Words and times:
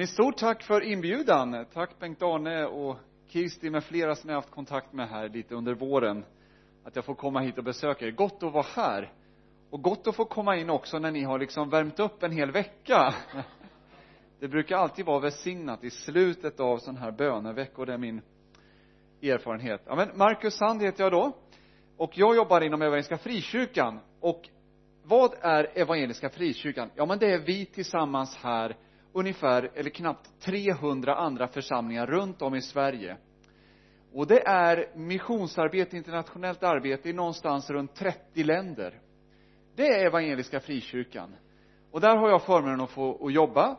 Men 0.00 0.06
stort 0.06 0.36
tack 0.36 0.62
för 0.62 0.80
inbjudan. 0.80 1.66
Tack 1.72 1.98
Bengt-Arne 1.98 2.64
och 2.64 2.96
Kirsti 3.28 3.70
med 3.70 3.84
flera 3.84 4.14
som 4.14 4.30
jag 4.30 4.36
haft 4.36 4.50
kontakt 4.50 4.92
med 4.92 5.08
här 5.08 5.28
lite 5.28 5.54
under 5.54 5.74
våren. 5.74 6.24
Att 6.84 6.96
jag 6.96 7.04
får 7.04 7.14
komma 7.14 7.40
hit 7.40 7.58
och 7.58 7.64
besöka 7.64 8.06
er. 8.06 8.10
Gott 8.10 8.42
att 8.42 8.52
vara 8.52 8.66
här. 8.74 9.12
Och 9.70 9.82
gott 9.82 10.06
att 10.06 10.16
få 10.16 10.24
komma 10.24 10.56
in 10.56 10.70
också 10.70 10.98
när 10.98 11.10
ni 11.10 11.22
har 11.22 11.38
liksom 11.38 11.70
värmt 11.70 12.00
upp 12.00 12.22
en 12.22 12.32
hel 12.32 12.50
vecka. 12.50 13.14
Det 14.40 14.48
brukar 14.48 14.76
alltid 14.76 15.06
vara 15.06 15.20
välsignat 15.20 15.84
i 15.84 15.90
slutet 15.90 16.60
av 16.60 16.78
sån 16.78 16.96
här 16.96 17.10
böneveckor, 17.10 17.86
det 17.86 17.92
är 17.92 17.98
min 17.98 18.22
erfarenhet. 19.22 19.82
Ja, 19.86 19.94
men 19.94 20.08
Marcus 20.14 20.54
Sand 20.54 20.82
heter 20.82 21.04
jag 21.04 21.12
då. 21.12 21.32
Och 21.96 22.18
jag 22.18 22.36
jobbar 22.36 22.60
inom 22.60 22.82
Evangeliska 22.82 23.18
Frikyrkan. 23.18 24.00
Och 24.20 24.48
vad 25.02 25.34
är 25.40 25.78
Evangeliska 25.78 26.28
Frikyrkan? 26.28 26.90
Ja, 26.94 27.06
men 27.06 27.18
det 27.18 27.32
är 27.32 27.38
vi 27.38 27.66
tillsammans 27.66 28.36
här 28.36 28.76
ungefär, 29.12 29.70
eller 29.74 29.90
knappt 29.90 30.30
300 30.40 31.14
andra 31.14 31.48
församlingar 31.48 32.06
runt 32.06 32.42
om 32.42 32.54
i 32.54 32.62
Sverige. 32.62 33.16
Och 34.12 34.26
det 34.26 34.46
är 34.46 34.96
missionsarbete, 34.96 35.96
internationellt 35.96 36.62
arbete 36.62 37.08
i 37.08 37.12
någonstans 37.12 37.70
runt 37.70 37.94
30 37.94 38.44
länder. 38.44 39.00
Det 39.76 39.88
är 39.88 40.06
Evangeliska 40.06 40.60
Frikyrkan. 40.60 41.36
Och 41.90 42.00
där 42.00 42.16
har 42.16 42.28
jag 42.28 42.42
förmånen 42.42 42.80
att 42.80 42.90
få 42.90 43.26
att 43.26 43.32
jobba. 43.32 43.76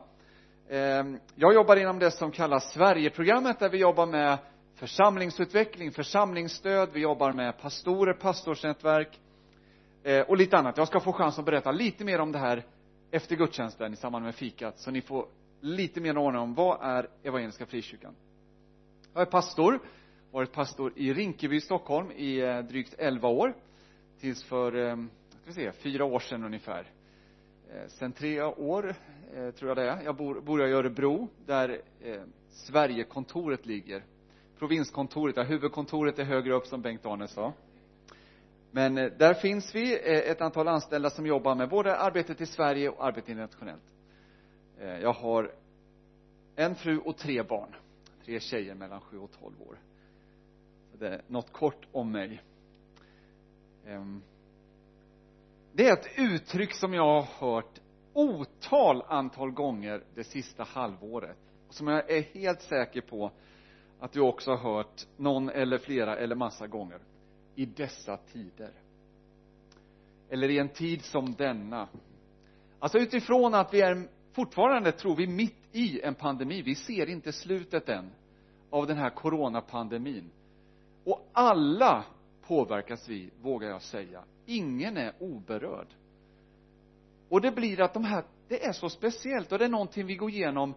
Ehm, 0.70 1.20
jag 1.36 1.54
jobbar 1.54 1.76
inom 1.76 2.00
det 2.00 2.12
som 2.12 2.32
kallas 2.32 2.72
Sverigeprogrammet 2.74 3.60
där 3.60 3.70
vi 3.70 3.78
jobbar 3.78 4.06
med 4.06 4.38
församlingsutveckling, 4.76 5.92
församlingsstöd, 5.92 6.90
vi 6.94 7.00
jobbar 7.00 7.32
med 7.32 7.62
pastorer, 7.62 8.14
pastorsnätverk 8.14 9.20
eh, 10.04 10.22
och 10.22 10.38
lite 10.38 10.58
annat. 10.58 10.78
Jag 10.78 10.88
ska 10.88 11.00
få 11.00 11.14
chans 11.14 11.40
att 11.40 11.46
berätta 11.46 11.72
lite 11.72 12.06
mer 12.06 12.20
om 12.20 12.32
det 12.32 12.40
här 12.40 12.66
efter 13.12 13.36
gudstjänsten 13.36 13.94
i 13.94 13.96
samband 13.96 14.26
med 14.26 14.36
fikat, 14.36 14.80
så 14.80 14.92
ni 14.92 15.02
får 15.02 15.28
lite 15.62 16.02
mer 16.02 16.18
ordning 16.18 16.42
om 16.42 16.54
vad 16.54 16.78
är 16.82 17.10
Evangeliska 17.24 17.66
Frikyrkan. 17.66 18.16
Jag 19.14 19.22
är 19.22 19.26
pastor, 19.26 19.80
varit 20.32 20.52
pastor 20.52 20.94
i 20.96 21.14
Rinkeby, 21.14 21.62
Stockholm 21.62 22.12
i 22.12 22.40
eh, 22.40 22.60
drygt 22.60 22.96
11 22.98 23.28
år, 23.30 23.54
tills 24.20 24.44
för, 24.44 24.76
eh, 24.76 24.96
ska 25.30 25.46
vi 25.46 25.54
se, 25.54 25.72
fyra 25.72 26.06
år 26.06 26.20
sedan 26.20 26.44
ungefär. 26.44 26.92
Eh, 27.70 27.88
sen 27.88 28.12
tre 28.12 28.42
år, 28.42 28.96
tror 29.52 29.70
jag 29.70 29.78
det 29.78 29.90
är. 29.90 30.04
Jag 30.04 30.16
bor, 30.16 30.42
bor 30.42 30.62
jag 30.62 30.70
i 30.70 30.74
Örebro, 30.74 31.28
där 31.46 31.82
Sverigekontoret 32.50 33.66
ligger. 33.66 34.04
Provinskontoret, 34.60 35.36
där 35.36 35.46
huvudkontoret 35.46 36.20
är 36.20 36.24
högre 36.24 36.54
upp 36.54 36.66
som 36.66 36.82
Bengt-Arne 36.82 37.28
sa. 37.28 37.54
Men 38.72 38.98
eh, 38.98 39.12
där 39.12 39.34
finns 39.34 39.76
vi 39.76 39.94
eh, 39.94 40.32
ett 40.32 40.42
antal 40.42 40.68
anställda 40.68 41.10
som 41.10 41.26
jobbar 41.26 41.56
med 41.56 41.70
både 41.70 41.98
arbetet 41.98 42.42
i 42.42 42.46
Sverige 42.46 42.90
och 42.90 43.06
arbetet 43.06 43.30
internationellt. 43.30 43.94
Eh, 44.80 45.00
jag 45.00 45.14
har 45.14 45.52
en 46.56 46.76
fru 46.76 47.00
och 47.00 47.18
tre 47.18 47.44
barn. 47.44 47.76
Tre 48.26 48.40
tjejer 48.40 48.76
mellan 48.76 49.02
sju 49.02 49.18
och 49.18 49.32
tolv 49.32 49.62
år. 49.62 49.78
det 51.00 51.08
är 51.08 51.22
något 51.28 51.52
kort 51.52 51.88
om 51.92 52.12
mig. 52.12 52.42
Ehm, 53.86 54.22
det 55.74 55.88
är 55.88 55.94
ett 55.94 56.10
uttryck 56.18 56.74
som 56.74 56.94
jag 56.94 57.22
har 57.22 57.28
hört 57.40 57.80
otal 58.14 59.04
antal 59.08 59.52
gånger 59.52 60.04
det 60.16 60.24
sista 60.24 60.64
halvåret. 60.64 61.38
och 61.68 61.74
Som 61.74 61.88
jag 61.88 62.12
är 62.12 62.22
helt 62.22 62.62
säker 62.62 63.02
på 63.02 63.32
att 64.00 64.12
du 64.12 64.22
också 64.22 64.52
har 64.52 64.58
hört 64.58 65.08
någon 65.18 65.50
eller 65.50 65.78
flera 65.78 66.18
eller 66.18 66.36
massa 66.36 66.68
gånger 66.68 67.00
i 67.62 67.66
dessa 67.66 68.18
tider. 68.18 68.72
Eller 70.30 70.50
i 70.50 70.60
en 70.60 70.70
tid 70.70 71.02
som 71.02 71.34
denna. 71.34 71.88
Alltså 72.80 72.98
utifrån 72.98 73.54
att 73.54 73.74
vi 73.74 73.82
är 73.82 74.08
fortfarande, 74.34 74.92
tror 74.92 75.16
vi, 75.16 75.28
mitt 75.28 75.76
i 75.76 76.02
en 76.02 76.16
pandemi. 76.16 76.62
Vi 76.62 76.76
ser 76.76 77.10
inte 77.10 77.32
slutet 77.32 77.90
än 77.90 78.12
av 78.70 78.88
den 78.88 78.98
här 78.98 79.10
coronapandemin. 79.10 80.32
Och 81.04 81.30
alla 81.34 82.06
påverkas 82.48 83.10
vi, 83.10 83.30
vågar 83.42 83.70
jag 83.70 83.82
säga. 83.82 84.24
Ingen 84.46 84.98
är 84.98 85.14
oberörd. 85.20 85.88
Och 87.30 87.42
det 87.42 87.52
blir 87.52 87.82
att 87.82 87.94
de 87.94 88.04
här, 88.04 88.24
det 88.48 88.66
är 88.66 88.74
så 88.74 88.90
speciellt 88.90 89.52
och 89.52 89.60
det 89.60 89.66
är 89.66 89.70
någonting 89.70 90.06
vi 90.06 90.16
går 90.16 90.30
igenom, 90.30 90.74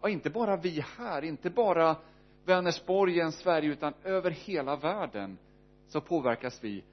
och 0.00 0.10
inte 0.10 0.30
bara 0.30 0.56
vi 0.56 0.84
här, 0.98 1.24
inte 1.24 1.50
bara 1.50 1.96
Vänersborg, 2.44 3.32
Sverige, 3.32 3.70
utan 3.70 3.94
över 4.04 4.30
hela 4.30 4.76
världen 4.76 5.38
så 5.88 6.00
påverkas 6.00 6.64
vi. 6.64 6.84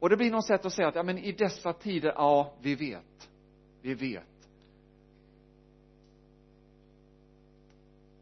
Och 0.00 0.10
det 0.10 0.16
blir 0.16 0.30
något 0.30 0.46
sätt 0.46 0.66
att 0.66 0.72
säga 0.72 0.88
att, 0.88 0.94
ja 0.94 1.02
men 1.02 1.18
i 1.18 1.32
dessa 1.32 1.72
tider, 1.72 2.12
ja, 2.16 2.54
vi 2.60 2.74
vet. 2.74 3.30
Vi 3.82 3.94
vet. 3.94 4.24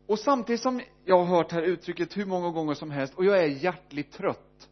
Och 0.07 0.19
samtidigt 0.19 0.61
som 0.61 0.81
jag 1.05 1.19
har 1.19 1.37
hört 1.37 1.53
här 1.53 1.63
uttrycket 1.63 2.17
hur 2.17 2.27
många 2.27 2.51
gånger 2.51 2.75
som 2.75 2.91
helst, 2.91 3.15
och 3.15 3.25
jag 3.25 3.45
är 3.45 3.49
hjärtligt 3.49 4.13
trött 4.13 4.69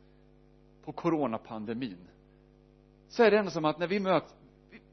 på 0.84 0.92
coronapandemin, 0.92 2.09
så 3.09 3.22
är 3.22 3.30
det 3.30 3.38
ändå 3.38 3.50
som 3.50 3.65
att 3.65 3.78
när 3.78 3.86
vi 3.86 4.00
möts, 4.00 4.34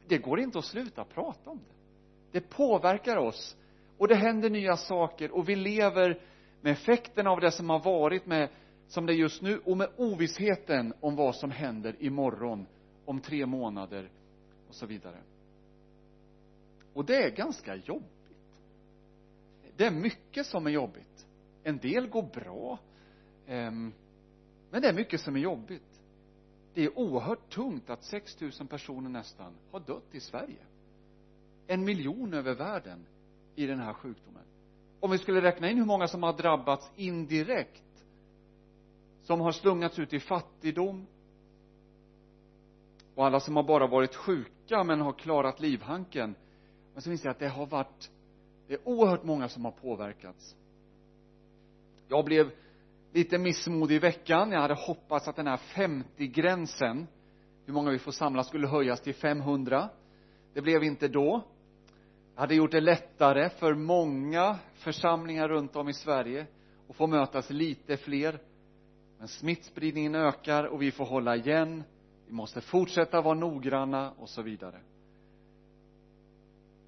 det 0.07 0.17
går 0.17 0.39
inte 0.39 0.59
att 0.59 0.65
sluta 0.65 1.03
prata 1.03 1.49
om 1.49 1.57
det. 1.57 2.39
Det 2.39 2.49
påverkar 2.49 3.17
oss, 3.17 3.57
och 3.97 4.07
det 4.07 4.15
händer 4.15 4.49
nya 4.49 4.77
saker, 4.77 5.31
och 5.31 5.49
vi 5.49 5.55
lever 5.55 6.21
med 6.61 6.71
effekterna 6.71 7.29
av 7.29 7.39
det 7.39 7.51
som 7.51 7.69
har 7.69 7.79
varit, 7.79 8.25
med 8.25 8.49
som 8.87 9.05
det 9.05 9.13
är 9.13 9.17
just 9.17 9.41
nu 9.41 9.59
och 9.59 9.77
med 9.77 9.89
ovissheten 9.97 10.93
om 10.99 11.15
vad 11.15 11.35
som 11.35 11.51
händer 11.51 11.95
imorgon, 11.99 12.65
om 13.05 13.19
tre 13.19 13.45
månader 13.45 14.09
och 14.67 14.75
så 14.75 14.85
vidare. 14.85 15.17
Och 16.93 17.05
det 17.05 17.23
är 17.23 17.29
ganska 17.29 17.75
jobbigt. 17.75 18.09
Det 19.77 19.85
är 19.85 19.91
mycket 19.91 20.45
som 20.45 20.67
är 20.67 20.71
jobbigt. 20.71 21.25
En 21.63 21.77
del 21.77 22.07
går 22.07 22.23
bra. 22.33 22.79
Ehm, 23.47 23.93
men 24.71 24.81
det 24.81 24.89
är 24.89 24.93
mycket 24.93 25.21
som 25.21 25.35
är 25.35 25.39
jobbigt. 25.39 26.01
Det 26.73 26.83
är 26.83 26.99
oerhört 26.99 27.49
tungt 27.49 27.89
att 27.89 28.03
6 28.03 28.41
000 28.41 28.51
personer 28.69 29.09
nästan 29.09 29.53
har 29.71 29.79
dött 29.79 30.15
i 30.15 30.19
Sverige. 30.19 30.65
En 31.67 31.85
miljon 31.85 32.33
över 32.33 32.55
världen 32.55 33.05
i 33.55 33.65
den 33.65 33.79
här 33.79 33.93
sjukdomen. 33.93 34.43
Om 34.99 35.11
vi 35.11 35.17
skulle 35.17 35.41
räkna 35.41 35.69
in 35.69 35.77
hur 35.77 35.85
många 35.85 36.07
som 36.07 36.23
har 36.23 36.33
drabbats 36.33 36.91
indirekt 36.95 37.83
som 39.25 39.41
har 39.41 39.51
slungats 39.51 39.99
ut 39.99 40.13
i 40.13 40.19
fattigdom. 40.19 41.07
Och 43.15 43.25
alla 43.25 43.39
som 43.39 43.55
har 43.55 43.63
bara 43.63 43.87
varit 43.87 44.15
sjuka 44.15 44.83
men 44.83 45.01
har 45.01 45.13
klarat 45.13 45.59
livhanken. 45.59 46.35
Men 46.93 47.01
så 47.01 47.11
inser 47.11 47.25
jag 47.25 47.31
att 47.31 47.39
det 47.39 47.47
har 47.47 47.65
varit 47.65 48.11
det 48.67 48.73
är 48.73 48.79
oerhört 48.83 49.23
många 49.23 49.49
som 49.49 49.65
har 49.65 49.71
påverkats. 49.71 50.55
Jag 52.07 52.25
blev 52.25 52.51
lite 53.13 53.37
missmodig 53.37 53.95
i 53.95 53.99
veckan. 53.99 54.51
Jag 54.51 54.61
hade 54.61 54.73
hoppats 54.73 55.27
att 55.27 55.35
den 55.35 55.47
här 55.47 55.59
50-gränsen 55.73 57.07
hur 57.65 57.73
många 57.73 57.91
vi 57.91 57.99
får 57.99 58.11
samla 58.11 58.43
skulle 58.43 58.67
höjas 58.67 59.01
till 59.01 59.15
500 59.15 59.89
det 60.53 60.61
blev 60.61 60.83
inte 60.83 61.07
då. 61.07 61.41
Jag 62.35 62.41
hade 62.41 62.55
gjort 62.55 62.71
det 62.71 62.81
lättare 62.81 63.49
för 63.49 63.73
många 63.73 64.59
församlingar 64.73 65.47
runt 65.47 65.75
om 65.75 65.89
i 65.89 65.93
Sverige 65.93 66.47
att 66.89 66.95
få 66.95 67.07
mötas 67.07 67.49
lite 67.49 67.97
fler 67.97 68.39
men 69.25 69.29
smittspridningen 69.29 70.15
ökar 70.15 70.63
och 70.63 70.81
vi 70.81 70.91
får 70.91 71.05
hålla 71.05 71.35
igen. 71.35 71.83
Vi 72.27 72.33
måste 72.33 72.61
fortsätta 72.61 73.21
vara 73.21 73.33
noggranna 73.33 74.11
och 74.11 74.29
så 74.29 74.41
vidare. 74.41 74.79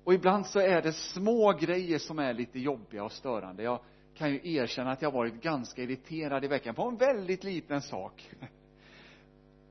Och 0.04 0.14
ibland 0.14 0.46
så 0.46 0.60
är 0.60 0.82
det 0.82 0.94
små 0.94 1.54
grejer 1.54 2.00
som 2.00 2.20
är 2.20 2.34
lite 2.34 2.60
jobbiga 2.60 3.04
och 3.04 3.12
störande. 3.12 3.64
Jag 3.64 3.80
kan 4.16 4.32
ju 4.32 4.54
erkänna 4.56 4.92
att 4.92 5.02
jag 5.02 5.12
varit 5.12 5.42
ganska 5.42 5.84
irriterad 5.84 6.44
i 6.44 6.48
veckan 6.48 6.76
på 6.76 6.84
en 6.84 6.98
väldigt 6.98 7.44
liten 7.44 7.82
sak. 7.82 8.30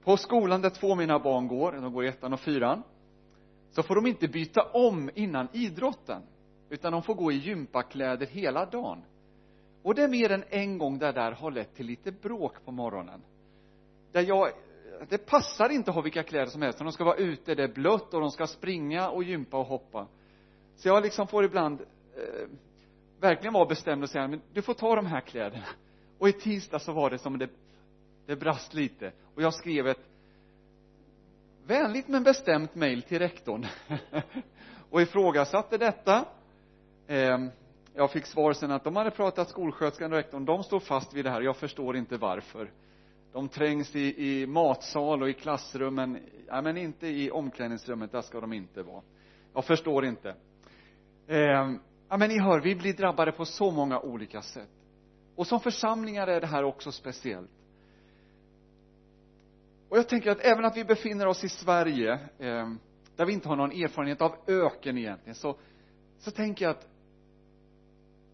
På 0.05 0.17
skolan 0.17 0.63
där 0.63 0.71
två 0.71 0.91
av 0.91 0.99
mina 0.99 1.19
barn 1.19 1.49
går, 1.49 1.73
de 1.73 1.93
går 1.93 2.05
i 2.05 2.09
ettan 2.09 2.33
och 2.33 2.41
fyran 2.41 2.83
så 3.71 3.83
får 3.83 3.95
de 3.95 4.07
inte 4.07 4.29
byta 4.29 4.63
om 4.63 5.11
innan 5.15 5.49
idrotten 5.53 6.23
utan 6.71 6.93
de 6.93 7.03
får 7.03 7.15
gå 7.15 7.33
i 7.33 7.37
gympakläder 7.37 8.27
hela 8.27 8.67
dagen 8.67 9.03
och 9.87 9.95
det 9.95 10.03
är 10.03 10.09
mer 10.09 10.33
än 10.33 10.45
en 10.51 10.79
gång 10.79 10.99
det 10.99 11.13
där 11.13 11.33
har 11.33 11.51
lett 11.51 11.75
till 11.75 11.87
lite 11.87 12.13
bråk 12.13 12.65
på 12.65 12.73
morgonen. 12.73 13.23
Där 14.13 14.23
jag 14.23 14.51
det 15.09 15.19
passar 15.19 15.69
inte 15.69 15.91
att 15.91 15.95
ha 15.95 16.03
vilka 16.03 16.23
kläder 16.23 16.47
som 16.47 16.63
helst 16.63 16.79
de 16.79 16.93
ska 16.93 17.05
vara 17.05 17.17
ute, 17.17 17.55
det 17.55 17.63
är 17.63 17.75
blött 17.75 18.15
och 18.15 18.21
de 18.21 18.31
ska 18.31 18.47
springa 18.47 19.09
och 19.09 19.25
gympa 19.25 19.59
och 19.59 19.67
hoppa. 19.67 20.07
Så 20.77 20.89
jag 20.89 21.03
liksom 21.03 21.27
får 21.27 21.45
ibland 21.45 21.81
eh, 21.81 22.49
verkligen 23.21 23.53
vara 23.53 23.67
bestämd 23.67 24.03
och 24.03 24.11
säga 24.11 24.29
men 24.29 24.41
du 24.53 24.63
får 24.63 24.75
ta 24.75 24.97
de 24.97 25.07
här 25.07 25.21
kläderna. 25.21 25.67
Och 26.19 26.29
i 26.29 26.33
tisdag 26.33 26.79
så 26.79 26.93
var 26.93 27.11
det 27.11 27.19
som 27.19 27.39
det 27.39 27.51
det 28.27 28.37
brast 28.37 28.75
lite. 28.75 29.13
Och 29.35 29.43
jag 29.43 29.55
skrev 29.55 29.87
ett 29.87 30.09
vänligt 31.67 32.09
men 32.09 32.23
bestämt 32.23 32.75
mejl 32.75 33.03
till 33.03 33.19
rektorn. 33.19 33.67
Och 34.91 35.03
ifrågasatte 35.03 35.79
detta. 35.79 36.25
Eh, 37.07 37.39
jag 37.97 38.11
fick 38.11 38.27
svar 38.27 38.53
sen 38.53 38.71
att 38.71 38.85
de 38.85 38.97
hade 38.97 39.11
pratat 39.11 39.49
skolsköterskan 39.49 40.13
och 40.13 40.19
rektorn, 40.19 40.45
de 40.45 40.65
står 40.65 40.81
fast 40.81 41.15
vid 41.15 41.25
det 41.25 41.31
här, 41.31 41.41
jag 41.41 41.57
förstår 41.57 41.97
inte 41.97 42.17
varför. 42.17 42.71
De 43.33 43.49
trängs 43.49 43.97
i, 43.97 44.27
i 44.27 44.47
matsal 44.47 45.23
och 45.23 45.29
i 45.29 45.33
klassrummen, 45.33 46.19
ja, 46.47 46.63
men 46.63 46.77
inte 46.77 47.07
i 47.07 47.31
omklädningsrummet, 47.31 48.13
där 48.13 48.23
ska 48.23 48.41
de 48.41 48.53
inte 48.53 48.83
vara. 48.83 49.03
Jag 49.55 49.65
förstår 49.65 50.05
inte. 50.05 50.35
Eh, 51.27 51.73
ja 52.09 52.17
men 52.17 52.29
ni 52.29 52.39
hör, 52.39 52.61
vi 52.61 52.75
blir 52.75 52.93
drabbade 52.93 53.33
på 53.33 53.45
så 53.45 53.71
många 53.71 54.01
olika 54.01 54.43
sätt 54.43 54.69
och 55.37 55.47
som 55.47 55.61
församlingar 55.61 56.27
är 56.27 56.41
det 56.41 56.47
här 56.47 56.65
också 56.65 56.93
speciellt 56.93 57.51
och 59.89 59.99
jag 59.99 60.09
tänker 60.09 60.31
att 60.31 60.41
även 60.41 60.65
att 60.65 60.77
vi 60.77 60.85
befinner 60.85 61.27
oss 61.27 61.45
i 61.45 61.49
Sverige 61.49 62.13
eh, 62.39 62.71
där 63.17 63.27
vi 63.27 63.33
inte 63.33 63.49
har 63.49 63.57
någon 63.57 63.73
erfarenhet 63.73 64.21
av 64.21 64.35
öken 64.47 64.99
egentligen 64.99 65.35
så 65.35 65.57
så 66.19 66.31
tänker 66.31 66.65
jag 66.65 66.71
att 66.71 66.87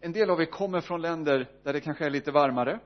en 0.03 0.11
del 0.11 0.29
av 0.29 0.41
er 0.41 0.45
kommer 0.45 0.81
från 0.81 1.01
länder 1.01 1.49
där 1.63 1.73
det 1.73 1.81
kanske 1.81 2.05
är 2.05 2.09
lite 2.09 2.31
varmare. 2.31 2.79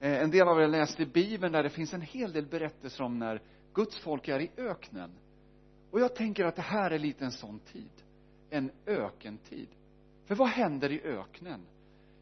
Eh, 0.00 0.22
en 0.22 0.30
del 0.30 0.48
av 0.48 0.60
er 0.60 0.68
läste 0.68 1.02
i 1.02 1.06
bibeln 1.06 1.52
där 1.52 1.62
det 1.62 1.70
finns 1.70 1.94
en 1.94 2.00
hel 2.00 2.32
del 2.32 2.46
berättelser 2.46 3.04
om 3.04 3.18
när 3.18 3.42
Guds 3.74 3.98
folk 3.98 4.28
är 4.28 4.40
i 4.40 4.50
öknen. 4.56 5.10
Och 5.90 6.00
jag 6.00 6.14
tänker 6.14 6.44
att 6.44 6.56
det 6.56 6.62
här 6.62 6.90
är 6.90 6.98
lite 6.98 7.24
en 7.24 7.32
sån 7.32 7.58
tid. 7.58 7.90
En 8.50 8.70
ökentid. 8.86 9.68
För 10.26 10.34
vad 10.34 10.48
händer 10.48 10.92
i 10.92 11.02
öknen? 11.02 11.60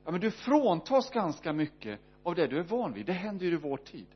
Ja 0.05 0.11
men 0.11 0.21
du 0.21 0.31
fråntas 0.31 1.11
ganska 1.11 1.53
mycket 1.53 2.01
av 2.23 2.35
det 2.35 2.47
du 2.47 2.59
är 2.59 2.63
van 2.63 2.93
vid. 2.93 3.07
Det 3.07 3.13
händer 3.13 3.47
ju 3.47 3.53
i 3.53 3.57
vår 3.57 3.77
tid. 3.77 4.07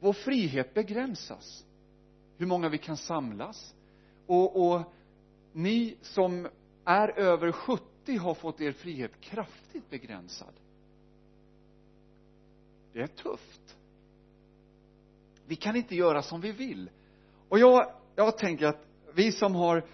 Vår 0.00 0.12
frihet 0.12 0.74
begränsas. 0.74 1.66
Hur 2.38 2.46
många 2.46 2.68
vi 2.68 2.78
kan 2.78 2.96
samlas. 2.96 3.74
Och, 4.26 4.72
och 4.72 4.92
ni 5.52 5.96
som 6.00 6.48
är 6.84 7.18
över 7.18 7.52
70 7.52 7.91
har 8.08 8.34
fått 8.34 8.60
er 8.60 8.72
frihet 8.72 9.20
kraftigt 9.20 9.90
begränsad. 9.90 10.54
Det 12.92 13.00
är 13.00 13.06
tufft. 13.06 13.76
Vi 15.46 15.56
kan 15.56 15.76
inte 15.76 15.96
göra 15.96 16.22
som 16.22 16.40
vi 16.40 16.52
vill. 16.52 16.90
Och 17.48 17.58
jag, 17.58 17.92
jag 18.16 18.38
tänker 18.38 18.66
att 18.66 18.86
vi 19.14 19.32
som 19.32 19.54
har 19.54 19.84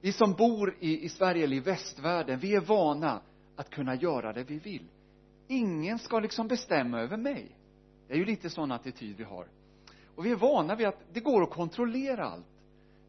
vi 0.00 0.12
som 0.12 0.32
bor 0.32 0.76
i, 0.80 1.04
i 1.04 1.08
Sverige 1.08 1.44
eller 1.44 1.56
i 1.56 1.60
västvärlden 1.60 2.38
vi 2.38 2.54
är 2.54 2.60
vana 2.60 3.22
att 3.56 3.70
kunna 3.70 3.94
göra 3.94 4.32
det 4.32 4.44
vi 4.44 4.58
vill. 4.58 4.88
Ingen 5.48 5.98
ska 5.98 6.20
liksom 6.20 6.48
bestämma 6.48 7.00
över 7.00 7.16
mig. 7.16 7.56
Det 8.08 8.14
är 8.14 8.18
ju 8.18 8.24
lite 8.24 8.50
sån 8.50 8.72
attityd 8.72 9.16
vi 9.16 9.24
har. 9.24 9.46
Och 10.14 10.26
vi 10.26 10.30
är 10.30 10.36
vana 10.36 10.74
vid 10.74 10.86
att 10.86 11.00
det 11.12 11.20
går 11.20 11.42
att 11.42 11.50
kontrollera 11.50 12.24
allt. 12.24 12.46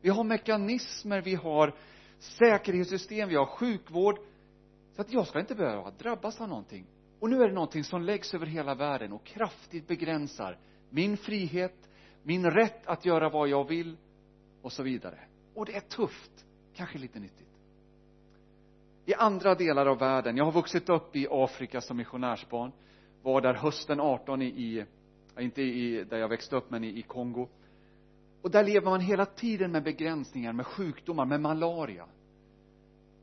Vi 0.01 0.09
har 0.09 0.23
mekanismer, 0.23 1.21
vi 1.21 1.35
har 1.35 1.73
säkerhetssystem, 2.21 3.29
vi 3.29 3.35
har 3.35 3.45
sjukvård. 3.45 4.19
Så 4.95 5.01
att 5.01 5.13
jag 5.13 5.27
ska 5.27 5.39
inte 5.39 5.56
behöva 5.56 5.91
drabbas 5.91 6.41
av 6.41 6.50
någonting. 6.50 6.85
Och 7.19 7.29
nu 7.29 7.44
är 7.44 7.47
det 7.47 7.53
någonting 7.53 7.83
som 7.83 8.01
läggs 8.01 8.33
över 8.33 8.45
hela 8.45 8.75
världen 8.75 9.13
och 9.13 9.23
kraftigt 9.23 9.88
begränsar 9.88 10.57
min 10.89 11.18
frihet, 11.18 11.89
min 12.23 12.51
rätt 12.51 12.88
att 12.88 13.06
göra 13.06 13.29
vad 13.29 13.47
jag 13.47 13.68
vill 13.68 13.97
och 14.62 14.71
så 14.71 14.83
vidare. 14.83 15.19
Och 15.53 15.65
det 15.65 15.75
är 15.75 15.81
tufft, 15.81 16.45
kanske 16.75 16.97
lite 16.97 17.19
nyttigt. 17.19 17.47
I 19.06 19.13
andra 19.13 19.56
delar 19.56 19.85
av 19.85 20.00
världen, 20.00 20.38
jag 20.38 20.45
har 20.45 20.51
vuxit 20.51 20.89
upp 20.89 21.15
i 21.15 21.27
Afrika 21.31 21.81
som 21.81 21.97
missionärsbarn 21.97 22.71
var 23.23 23.41
där 23.41 23.53
hösten 23.53 24.00
18 24.00 24.41
i, 24.41 24.45
i 24.45 24.85
inte 25.39 25.62
i, 25.62 26.03
där 26.03 26.18
jag 26.18 26.29
växte 26.29 26.56
upp, 26.56 26.69
men 26.69 26.83
i, 26.83 26.88
i 26.88 27.01
Kongo 27.01 27.50
och 28.42 28.52
där 28.52 28.64
lever 28.64 28.90
man 28.90 29.02
hela 29.02 29.26
tiden 29.26 29.72
med 29.72 29.84
begränsningar, 29.84 30.54
med 30.54 30.68
sjukdomar, 30.68 31.26
med 31.26 31.42
malaria. 31.42 32.06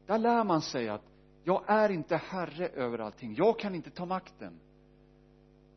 Där 0.07 0.19
lär 0.19 0.45
man 0.45 0.63
sig 0.63 0.89
att 0.89 1.03
jag 1.45 1.65
är 1.67 1.89
inte 1.89 2.17
herre 2.17 2.69
över 2.69 2.99
allting, 2.99 3.35
jag 3.35 3.59
kan 3.59 3.75
inte 3.75 3.91
ta 3.91 4.07
makten. 4.07 4.61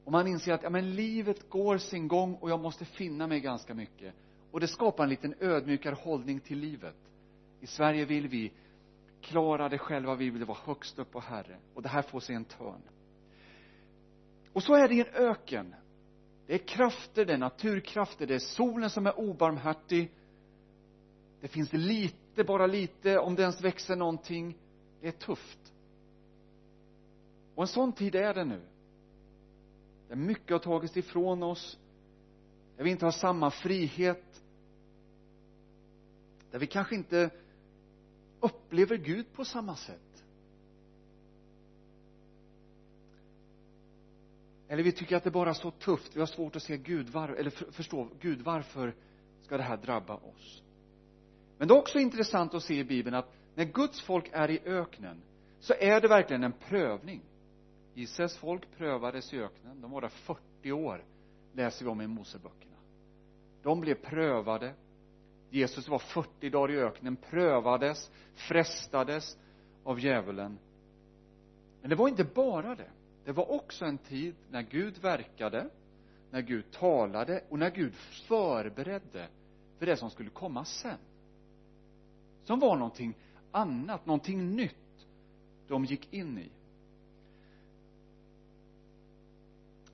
Och 0.05 0.11
man 0.11 0.27
inser 0.27 0.53
att 0.53 0.63
ja, 0.63 0.69
men 0.69 0.95
livet 0.95 1.49
går 1.49 1.77
sin 1.77 2.07
gång 2.07 2.35
och 2.35 2.49
jag 2.49 2.59
måste 2.59 2.85
finna 2.85 3.27
mig 3.27 3.39
ganska 3.39 3.73
mycket. 3.73 4.13
Och 4.51 4.59
det 4.59 4.67
skapar 4.67 5.03
en 5.03 5.09
liten 5.09 5.35
ödmjukare 5.39 5.95
hållning 5.95 6.39
till 6.39 6.59
livet. 6.59 6.95
I 7.59 7.67
Sverige 7.67 8.05
vill 8.05 8.27
vi 8.27 8.51
klara 9.21 9.69
det 9.69 9.77
själva, 9.77 10.15
vi 10.15 10.29
vill 10.29 10.45
vara 10.45 10.57
högst 10.65 10.99
upp 10.99 11.11
på 11.11 11.19
Herre. 11.19 11.57
Och 11.73 11.81
det 11.81 11.89
här 11.89 12.01
får 12.01 12.19
sig 12.19 12.35
en 12.35 12.45
törn. 12.45 12.81
Och 14.53 14.63
så 14.63 14.73
är 14.73 14.87
det 14.87 14.95
i 14.95 14.99
en 14.99 15.13
öken 15.13 15.75
det 16.51 16.55
är 16.55 16.67
krafter, 16.67 17.25
det 17.25 17.33
är 17.33 17.37
naturkrafter, 17.37 18.27
det 18.27 18.35
är 18.35 18.39
solen 18.39 18.89
som 18.89 19.07
är 19.07 19.19
obarmhärtig. 19.19 20.11
Det 21.41 21.47
finns 21.47 21.73
lite, 21.73 22.43
bara 22.43 22.67
lite, 22.67 23.19
om 23.19 23.35
det 23.35 23.41
ens 23.41 23.61
växer 23.61 23.95
någonting. 23.95 24.57
Det 25.01 25.07
är 25.07 25.11
tufft. 25.11 25.73
Och 27.55 27.63
en 27.63 27.67
sån 27.67 27.93
tid 27.93 28.15
är 28.15 28.33
det 28.33 28.43
nu. 28.43 28.61
Där 30.07 30.15
mycket 30.15 30.51
har 30.51 30.59
tagits 30.59 30.97
ifrån 30.97 31.43
oss 31.43 31.79
där 32.77 32.83
vi 32.83 32.89
inte 32.91 33.05
har 33.05 33.11
samma 33.11 33.51
frihet 33.51 34.41
där 36.51 36.59
vi 36.59 36.67
kanske 36.67 36.95
inte 36.95 37.29
upplever 38.39 38.97
Gud 38.97 39.33
på 39.33 39.45
samma 39.45 39.75
sätt. 39.75 40.10
Eller 44.71 44.83
vi 44.83 44.91
tycker 44.91 45.15
att 45.15 45.23
det 45.23 45.31
bara 45.31 45.49
är 45.49 45.53
så 45.53 45.71
tufft. 45.71 46.15
Vi 46.15 46.19
har 46.19 46.27
svårt 46.27 46.55
att 46.55 46.63
se 46.63 46.77
Gud 46.77 47.09
var, 47.09 47.29
eller 47.29 47.71
förstå 47.71 48.07
Gud 48.19 48.41
varför 48.41 48.95
ska 49.41 49.57
det 49.57 49.63
här 49.63 49.77
drabba 49.77 50.15
oss? 50.15 50.63
Men 51.57 51.67
det 51.67 51.73
är 51.73 51.77
också 51.77 51.99
intressant 51.99 52.53
att 52.53 52.63
se 52.63 52.79
i 52.79 52.83
bibeln 52.83 53.15
att 53.15 53.33
när 53.55 53.65
Guds 53.65 54.01
folk 54.01 54.29
är 54.31 54.51
i 54.51 54.59
öknen 54.65 55.21
så 55.59 55.73
är 55.79 56.01
det 56.01 56.07
verkligen 56.07 56.43
en 56.43 56.51
prövning. 56.51 57.21
Israels 57.95 58.37
folk 58.37 58.77
prövades 58.77 59.33
i 59.33 59.39
öknen. 59.39 59.81
De 59.81 59.91
var 59.91 60.01
där 60.01 60.09
40 60.09 60.71
år 60.71 61.03
läser 61.53 61.85
vi 61.85 61.91
om 61.91 62.01
i 62.01 62.07
Moseböckerna. 62.07 62.77
De 63.63 63.81
blev 63.81 63.95
prövade. 63.95 64.73
Jesus 65.49 65.87
var 65.87 65.99
40 65.99 66.49
dagar 66.49 66.75
i 66.75 66.77
öknen, 66.77 67.15
prövades, 67.15 68.11
frestades 68.33 69.37
av 69.83 69.99
djävulen. 69.99 70.57
Men 71.81 71.89
det 71.89 71.95
var 71.95 72.07
inte 72.07 72.23
bara 72.23 72.75
det 72.75 72.89
det 73.25 73.31
var 73.31 73.51
också 73.51 73.85
en 73.85 73.97
tid 73.97 74.35
när 74.49 74.61
Gud 74.61 74.97
verkade 74.97 75.69
när 76.31 76.41
Gud 76.41 76.71
talade 76.71 77.43
och 77.49 77.59
när 77.59 77.69
Gud 77.69 77.93
förberedde 78.27 79.27
för 79.77 79.85
det 79.85 79.97
som 79.97 80.09
skulle 80.09 80.29
komma 80.29 80.65
sen. 80.65 80.97
Som 82.43 82.59
var 82.59 82.75
någonting 82.75 83.13
annat, 83.51 84.05
någonting 84.05 84.55
nytt 84.55 85.07
de 85.67 85.85
gick 85.85 86.13
in 86.13 86.37
i. 86.37 86.49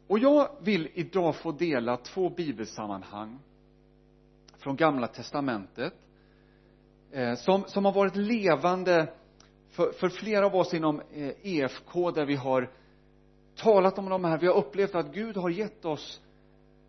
Och 0.07 0.19
jag 0.19 0.50
vill 0.62 0.89
idag 0.94 1.35
få 1.35 1.51
dela 1.51 1.97
två 1.97 2.29
bibelsammanhang 2.29 3.39
från 4.57 4.75
gamla 4.75 5.07
testamentet 5.07 5.94
eh, 7.12 7.35
som, 7.35 7.63
som 7.68 7.85
har 7.85 7.94
varit 7.94 8.15
levande 8.15 9.13
för, 9.69 9.91
för 9.91 10.09
flera 10.09 10.45
av 10.45 10.56
oss 10.56 10.74
inom 10.74 11.01
eh, 11.12 11.31
EFK 11.44 12.12
där 12.12 12.25
vi 12.25 12.35
har 12.35 12.71
talat 13.58 13.98
om 13.98 14.10
de 14.10 14.24
här, 14.24 14.38
vi 14.38 14.48
har 14.48 14.56
upplevt 14.56 14.96
att 14.96 15.14
Gud 15.14 15.38
har 15.38 15.50
gett 15.50 15.86
oss 15.86 16.22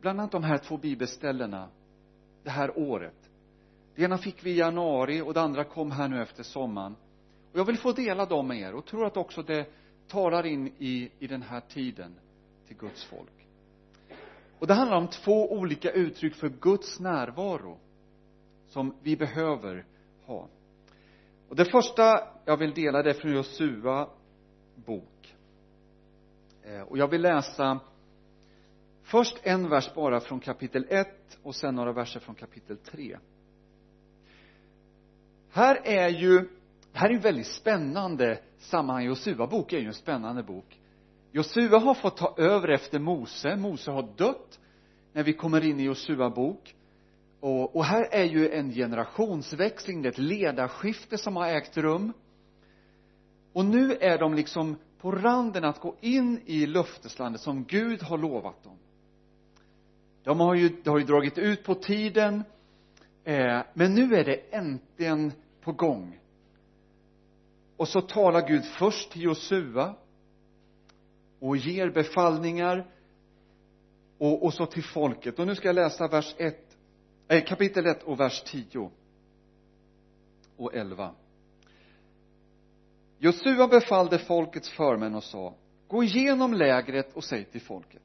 bland 0.01 0.21
annat 0.21 0.33
de 0.33 0.43
här 0.43 0.59
två 0.59 0.77
bibelställena 0.77 1.69
det 2.43 2.51
här 2.51 2.79
året. 2.79 3.31
Det 3.95 4.03
ena 4.03 4.19
fick 4.19 4.45
vi 4.45 4.51
i 4.51 4.59
januari 4.59 5.21
och 5.21 5.35
det 5.35 5.41
andra 5.41 5.65
kom 5.65 5.91
här 5.91 6.09
nu 6.09 6.23
efter 6.23 6.43
sommaren. 6.43 6.97
Och 7.53 7.59
jag 7.59 7.65
vill 7.65 7.79
få 7.79 7.93
dela 7.93 8.27
dem 8.27 8.49
med 8.49 8.61
er 8.61 8.75
och 8.75 8.87
tror 8.87 9.07
att 9.07 9.17
också 9.17 9.43
det 9.43 9.67
talar 10.09 10.47
in 10.47 10.73
i, 10.79 11.11
i 11.19 11.27
den 11.27 11.43
här 11.43 11.61
tiden 11.61 12.15
till 12.67 12.77
Guds 12.77 13.05
folk. 13.05 13.47
Och 14.59 14.67
det 14.67 14.75
handlar 14.75 14.97
om 14.97 15.09
två 15.09 15.53
olika 15.53 15.91
uttryck 15.91 16.35
för 16.35 16.49
Guds 16.49 17.01
närvaro 17.01 17.79
som 18.69 18.95
vi 19.03 19.17
behöver 19.17 19.85
ha. 20.27 20.49
Och 21.49 21.57
det 21.57 21.65
första 21.65 22.21
jag 22.45 22.57
vill 22.57 22.75
dela 22.75 23.03
det 23.03 23.11
är 23.11 23.15
från 23.15 23.33
Josua 23.33 24.09
bok. 24.75 25.18
Eh, 26.69 26.81
och 26.81 26.99
jag 26.99 27.09
vill 27.09 27.23
läsa 27.23 27.81
först 29.03 29.37
en 29.43 29.69
vers 29.69 29.95
bara 29.95 30.21
från 30.21 30.41
kapitel 30.41 30.87
1 30.89 31.09
och 31.43 31.55
sen 31.55 31.75
några 31.75 31.93
verser 31.93 32.21
från 32.21 32.35
kapitel 32.35 32.77
3 32.77 33.19
här 35.51 35.81
är 35.85 36.09
ju 36.09 36.49
det 36.93 36.99
här 36.99 37.09
är 37.09 37.13
ju 37.13 37.19
väldigt 37.19 37.47
spännande 37.47 38.39
sammanhang. 38.59 39.05
Josua 39.05 39.47
bok 39.47 39.73
är 39.73 39.79
ju 39.79 39.87
en 39.87 39.95
spännande 39.95 40.43
bok. 40.43 40.81
Josua 41.33 41.79
har 41.79 41.95
fått 41.95 42.17
ta 42.17 42.35
över 42.39 42.69
efter 42.69 42.99
Mose. 42.99 43.57
Mose 43.57 43.91
har 43.91 44.09
dött 44.17 44.61
när 45.13 45.23
vi 45.23 45.33
kommer 45.33 45.65
in 45.65 45.81
i 45.81 45.83
Josua 45.83 46.31
bok. 46.31 46.75
Och, 47.41 47.77
och 47.77 47.85
här 47.85 48.09
är 48.11 48.25
ju 48.25 48.51
en 48.51 48.71
generationsväxling, 48.71 50.03
det 50.03 50.09
är 50.09 50.13
ett 50.13 50.19
ledarskifte 50.19 51.19
som 51.19 51.37
har 51.37 51.49
ägt 51.49 51.77
rum. 51.77 52.13
Och 53.53 53.65
nu 53.65 53.97
är 54.01 54.19
de 54.19 54.35
liksom 54.35 54.77
på 55.00 55.12
randen 55.12 55.64
att 55.64 55.81
gå 55.81 55.95
in 56.00 56.40
i 56.47 56.67
löfteslandet 56.67 57.40
som 57.40 57.64
Gud 57.64 58.02
har 58.02 58.19
lovat 58.19 58.64
dem. 58.64 58.78
De 60.25 60.40
har 60.40 60.55
ju, 60.55 60.69
det 60.83 60.90
har 60.90 60.99
ju 60.99 61.05
dragit 61.05 61.38
ut 61.38 61.64
på 61.64 61.75
tiden 61.75 62.45
eh, 63.25 63.61
men 63.75 63.95
nu 63.95 64.14
är 64.14 64.25
det 64.25 64.40
äntligen 64.50 65.33
på 65.61 65.73
gång. 65.73 66.19
Och 67.76 67.88
så 67.88 68.00
talar 68.00 68.49
Gud 68.49 68.64
först 68.64 69.11
till 69.11 69.23
Josua 69.23 69.95
och 71.38 71.57
ger 71.57 71.90
befallningar 71.90 72.87
och, 74.19 74.45
och 74.45 74.55
så 74.55 74.67
till 74.67 74.85
folket. 74.85 75.38
Och 75.38 75.47
nu 75.47 75.55
ska 75.55 75.69
jag 75.69 75.75
läsa 75.75 76.09
vers 76.09 76.35
1 76.38 76.76
eh, 77.28 77.45
kapitel 77.45 77.87
1 77.87 78.02
och 78.02 78.21
vers 78.21 78.43
10 78.47 78.90
och 80.57 80.75
11 80.75 81.14
Josua 83.19 83.69
befallde 83.69 84.19
folkets 84.19 84.71
förmän 84.71 85.15
och 85.15 85.25
sa 85.25 85.55
gå 85.89 86.05
igenom 86.05 86.55
lägret 86.55 87.17
och 87.17 87.25
säg 87.25 87.45
till 87.45 87.61
folket 87.61 88.03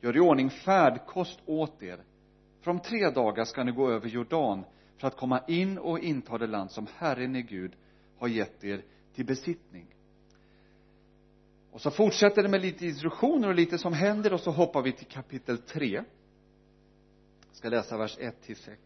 gör 0.00 0.16
i 0.16 0.20
ordning 0.20 0.50
färdkost 0.50 1.40
åt 1.46 1.82
er. 1.82 2.00
För 2.60 2.70
om 2.70 2.80
tre 2.80 3.10
dagar 3.10 3.44
ska 3.44 3.64
ni 3.64 3.72
gå 3.72 3.90
över 3.90 4.08
Jordan 4.08 4.64
för 4.96 5.08
att 5.08 5.16
komma 5.16 5.40
in 5.48 5.78
och 5.78 5.98
inta 5.98 6.38
det 6.38 6.46
land 6.46 6.70
som 6.70 6.86
Herren 6.96 7.36
er 7.36 7.40
Gud 7.40 7.72
har 8.18 8.28
gett 8.28 8.64
er 8.64 8.82
till 9.14 9.26
besittning. 9.26 9.86
Och 11.72 11.80
så 11.80 11.90
fortsätter 11.90 12.42
det 12.42 12.48
med 12.48 12.60
lite 12.60 12.86
instruktioner 12.86 13.48
och 13.48 13.54
lite 13.54 13.78
som 13.78 13.92
händer 13.92 14.32
och 14.32 14.40
så 14.40 14.50
hoppar 14.50 14.82
vi 14.82 14.92
till 14.92 15.06
kapitel 15.06 15.58
3 15.58 15.86
jag 15.88 16.04
ska 17.52 17.68
läsa 17.68 17.96
vers 17.96 18.18
1 18.20 18.42
till 18.42 18.56
6 18.56 18.80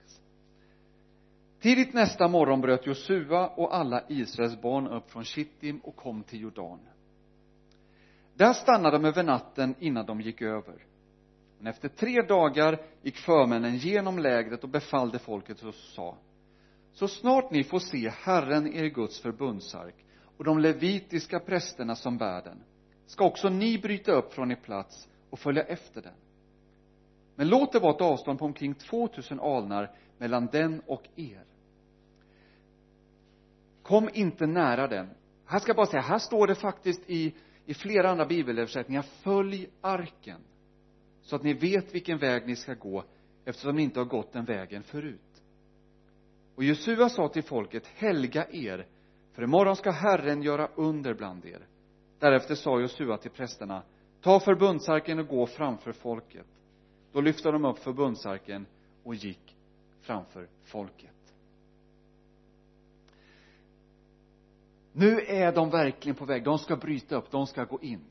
tidigt 1.61 1.95
nästa 1.95 2.29
morgon 2.29 2.61
bröt 2.61 2.87
Josua 2.87 3.49
och 3.49 3.77
alla 3.77 4.03
Israels 4.09 4.61
barn 4.61 4.89
upp 4.89 5.11
från 5.11 5.25
Kittim 5.25 5.79
och 5.79 5.97
kom 5.97 6.23
till 6.23 6.41
Jordan. 6.41 6.79
Där 8.35 8.53
stannade 8.53 8.99
de 8.99 9.05
över 9.05 9.23
natten 9.23 9.75
innan 9.79 10.07
de 10.07 10.21
gick 10.21 10.43
över. 10.43 10.87
Men 11.59 11.67
efter 11.67 11.89
tre 11.89 12.23
dagar 12.23 12.79
gick 13.03 13.17
förmännen 13.17 13.77
genom 13.77 14.19
lägret 14.19 14.65
och 14.65 14.71
befallde 14.71 15.19
folket 15.19 15.63
och 15.63 15.75
sa 15.75 16.17
så 16.93 17.09
snart 17.09 17.51
ni 17.51 17.65
får 17.65 17.79
se 17.79 18.09
Herren 18.09 18.75
er 18.75 18.85
Guds 18.85 19.21
förbundsark 19.21 19.95
och 20.37 20.45
de 20.45 20.59
levitiska 20.59 21.41
prästerna 21.41 21.97
som 21.97 22.19
bär 22.19 22.43
den 22.43 22.63
ska 23.07 23.25
också 23.25 23.49
ni 23.49 23.79
bryta 23.79 24.13
upp 24.13 24.33
från 24.33 24.51
er 24.51 24.57
plats 24.57 25.09
och 25.31 25.39
följa 25.39 25.63
efter 25.63 26.03
den. 26.03 26.15
Men 27.37 27.49
låt 27.49 27.73
det 27.73 27.79
vara 27.79 27.95
ett 27.95 28.01
avstånd 28.01 28.39
på 28.39 28.45
omkring 28.45 28.75
2000 28.75 29.41
alnar 29.41 29.91
mellan 30.19 30.47
den 30.53 30.81
och 30.87 31.09
er 31.17 31.45
kom 33.83 34.09
inte 34.13 34.47
nära 34.47 34.87
den. 34.87 35.09
Här 35.45 35.59
ska 35.59 35.69
jag 35.69 35.77
bara 35.77 35.87
säga, 35.87 36.03
här 36.03 36.19
står 36.19 36.47
det 36.47 36.55
faktiskt 36.55 37.11
i, 37.11 37.35
i 37.67 37.75
flera 37.75 38.11
andra 38.11 38.27
bibelöversättningar 38.27 39.03
följ 39.03 39.69
arken 39.81 40.41
så 41.23 41.37
att 41.37 41.43
ni 41.43 41.53
vet 41.53 41.95
vilken 41.95 42.19
väg 42.19 42.47
ni 42.47 42.57
ska 42.57 42.75
gå 42.75 43.05
eftersom 43.45 43.77
ni 43.77 43.83
inte 43.83 44.01
har 44.01 44.05
gått 44.05 44.33
den 44.33 44.45
vägen 44.45 44.83
förut. 44.83 45.43
Och 46.55 46.65
Josua 46.65 47.09
sa 47.09 47.29
till 47.29 47.43
folket 47.43 47.87
helga 47.87 48.47
er 48.51 48.87
för 49.33 49.43
imorgon 49.43 49.77
ska 49.77 49.91
Herren 49.91 50.43
göra 50.43 50.69
under 50.75 51.15
bland 51.15 51.45
er. 51.45 51.67
Därefter 52.19 52.55
sa 52.55 52.81
Josua 52.81 53.17
till 53.17 53.31
prästerna 53.31 53.83
ta 54.21 54.41
förbundsarken 54.41 55.19
och 55.19 55.27
gå 55.27 55.47
framför 55.47 55.93
folket. 55.93 56.47
Då 57.13 57.21
lyfte 57.21 57.51
de 57.51 57.65
upp 57.65 57.79
förbundsarken 57.79 58.67
och 59.03 59.15
gick 59.15 59.57
framför 60.01 60.49
folket. 60.65 61.20
Nu 64.93 65.21
är 65.21 65.53
de 65.53 65.71
verkligen 65.71 66.17
på 66.17 66.25
väg. 66.25 66.45
De 66.45 66.59
ska 66.59 66.77
bryta 66.77 67.17
upp, 67.17 67.31
de 67.31 67.47
ska 67.47 67.65
gå 67.65 67.81
in. 67.81 68.05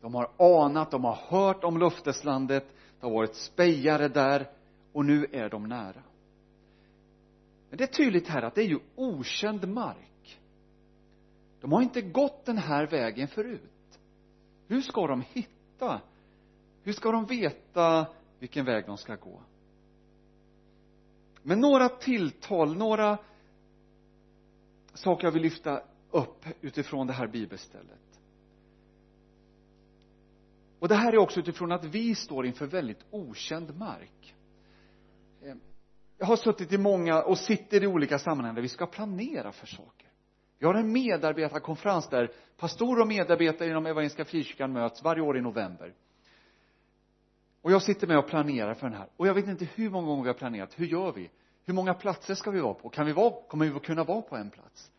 De 0.00 0.14
har 0.14 0.30
anat, 0.38 0.90
de 0.90 1.04
har 1.04 1.18
hört 1.28 1.64
om 1.64 1.78
löfteslandet. 1.78 2.74
Det 3.00 3.06
har 3.06 3.12
varit 3.12 3.34
spejare 3.34 4.08
där 4.08 4.50
och 4.92 5.04
nu 5.04 5.26
är 5.32 5.48
de 5.48 5.68
nära. 5.68 6.02
Men 7.70 7.78
det 7.78 7.84
är 7.84 7.86
tydligt 7.86 8.28
här 8.28 8.42
att 8.42 8.54
det 8.54 8.62
är 8.62 8.68
ju 8.68 8.78
okänd 8.96 9.68
mark. 9.68 10.40
De 11.60 11.72
har 11.72 11.82
inte 11.82 12.02
gått 12.02 12.44
den 12.44 12.58
här 12.58 12.86
vägen 12.86 13.28
förut. 13.28 13.98
Hur 14.68 14.80
ska 14.80 15.06
de 15.06 15.24
hitta? 15.32 16.00
Hur 16.82 16.92
ska 16.92 17.12
de 17.12 17.26
veta 17.26 18.06
vilken 18.38 18.64
väg 18.64 18.86
de 18.86 18.96
ska 18.96 19.14
gå? 19.14 19.40
Men 21.42 21.60
några 21.60 21.88
tilltal, 21.88 22.76
några 22.76 23.18
saker 24.94 25.24
jag 25.26 25.32
vill 25.32 25.42
lyfta 25.42 25.82
upp 26.10 26.44
utifrån 26.60 27.06
det 27.06 27.12
här 27.12 27.26
bibelstället. 27.26 28.20
Och 30.78 30.88
det 30.88 30.94
här 30.94 31.12
är 31.12 31.18
också 31.18 31.40
utifrån 31.40 31.72
att 31.72 31.84
vi 31.84 32.14
står 32.14 32.46
inför 32.46 32.66
väldigt 32.66 33.04
okänd 33.10 33.76
mark. 33.78 34.34
Eh, 35.42 35.54
jag 36.18 36.26
har 36.26 36.36
suttit 36.36 36.72
i 36.72 36.78
många 36.78 37.22
och 37.22 37.38
sitter 37.38 37.82
i 37.82 37.86
olika 37.86 38.18
sammanhang 38.18 38.54
där 38.54 38.62
vi 38.62 38.68
ska 38.68 38.86
planera 38.86 39.52
för 39.52 39.66
saker. 39.66 40.08
Vi 40.58 40.66
har 40.66 40.74
en 40.74 40.92
medarbetarkonferens 40.92 42.08
där 42.08 42.32
pastorer 42.56 43.00
och 43.00 43.08
medarbetare 43.08 43.68
inom 43.68 43.86
evangeliska 43.86 44.24
frikyrkan 44.24 44.72
möts 44.72 45.02
varje 45.02 45.22
år 45.22 45.38
i 45.38 45.40
november. 45.40 45.94
Och 47.62 47.72
jag 47.72 47.82
sitter 47.82 48.06
med 48.06 48.18
och 48.18 48.26
planerar 48.26 48.74
för 48.74 48.86
den 48.86 48.98
här. 48.98 49.08
Och 49.16 49.26
jag 49.26 49.34
vet 49.34 49.48
inte 49.48 49.64
hur 49.74 49.90
många 49.90 50.06
gånger 50.06 50.22
vi 50.22 50.28
har 50.28 50.34
planerat. 50.34 50.80
Hur 50.80 50.86
gör 50.86 51.12
vi? 51.12 51.30
Hur 51.64 51.74
många 51.74 51.94
platser 51.94 52.34
ska 52.34 52.50
vi 52.50 52.60
vara 52.60 52.74
på? 52.74 52.88
Kan 52.88 53.06
vi 53.06 53.12
vara 53.12 53.34
kommer 53.48 53.66
vi 53.66 53.80
kunna 53.80 54.04
vara 54.04 54.22
på 54.22 54.36
en 54.36 54.50
plats? 54.50 54.90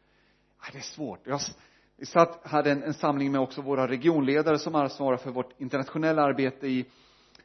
Det 0.71 0.77
är 0.77 0.81
svårt. 0.81 1.27
Jag 1.27 1.41
satt, 2.07 2.47
hade 2.47 2.71
en, 2.71 2.83
en 2.83 2.93
samling 2.93 3.31
med 3.31 3.41
också 3.41 3.61
våra 3.61 3.87
regionledare 3.87 4.59
som 4.59 4.75
ansvarar 4.75 5.17
för 5.17 5.31
vårt 5.31 5.61
internationella 5.61 6.21
arbete 6.21 6.67
i, 6.67 6.85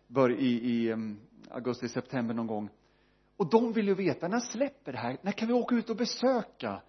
bör, 0.06 0.30
i, 0.30 0.46
i 0.46 0.92
um, 0.92 1.20
augusti, 1.50 1.88
september 1.88 2.34
någon 2.34 2.46
gång. 2.46 2.70
Och 3.36 3.50
de 3.50 3.72
vill 3.72 3.88
ju 3.88 3.94
veta 3.94 4.28
när 4.28 4.40
släpper 4.40 4.92
det 4.92 4.98
här? 4.98 5.16
När 5.22 5.32
kan 5.32 5.48
vi 5.48 5.54
åka 5.54 5.74
ut 5.74 5.90
och 5.90 5.96
besöka? 5.96 6.82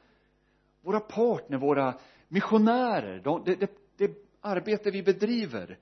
Våra 0.81 1.00
partner, 1.00 1.57
våra 1.57 1.93
missionärer 2.27 3.22
de, 3.24 3.43
det, 3.46 3.55
det, 3.55 3.72
det 3.98 4.12
arbete 4.41 4.91
vi 4.91 5.03
bedriver 5.03 5.77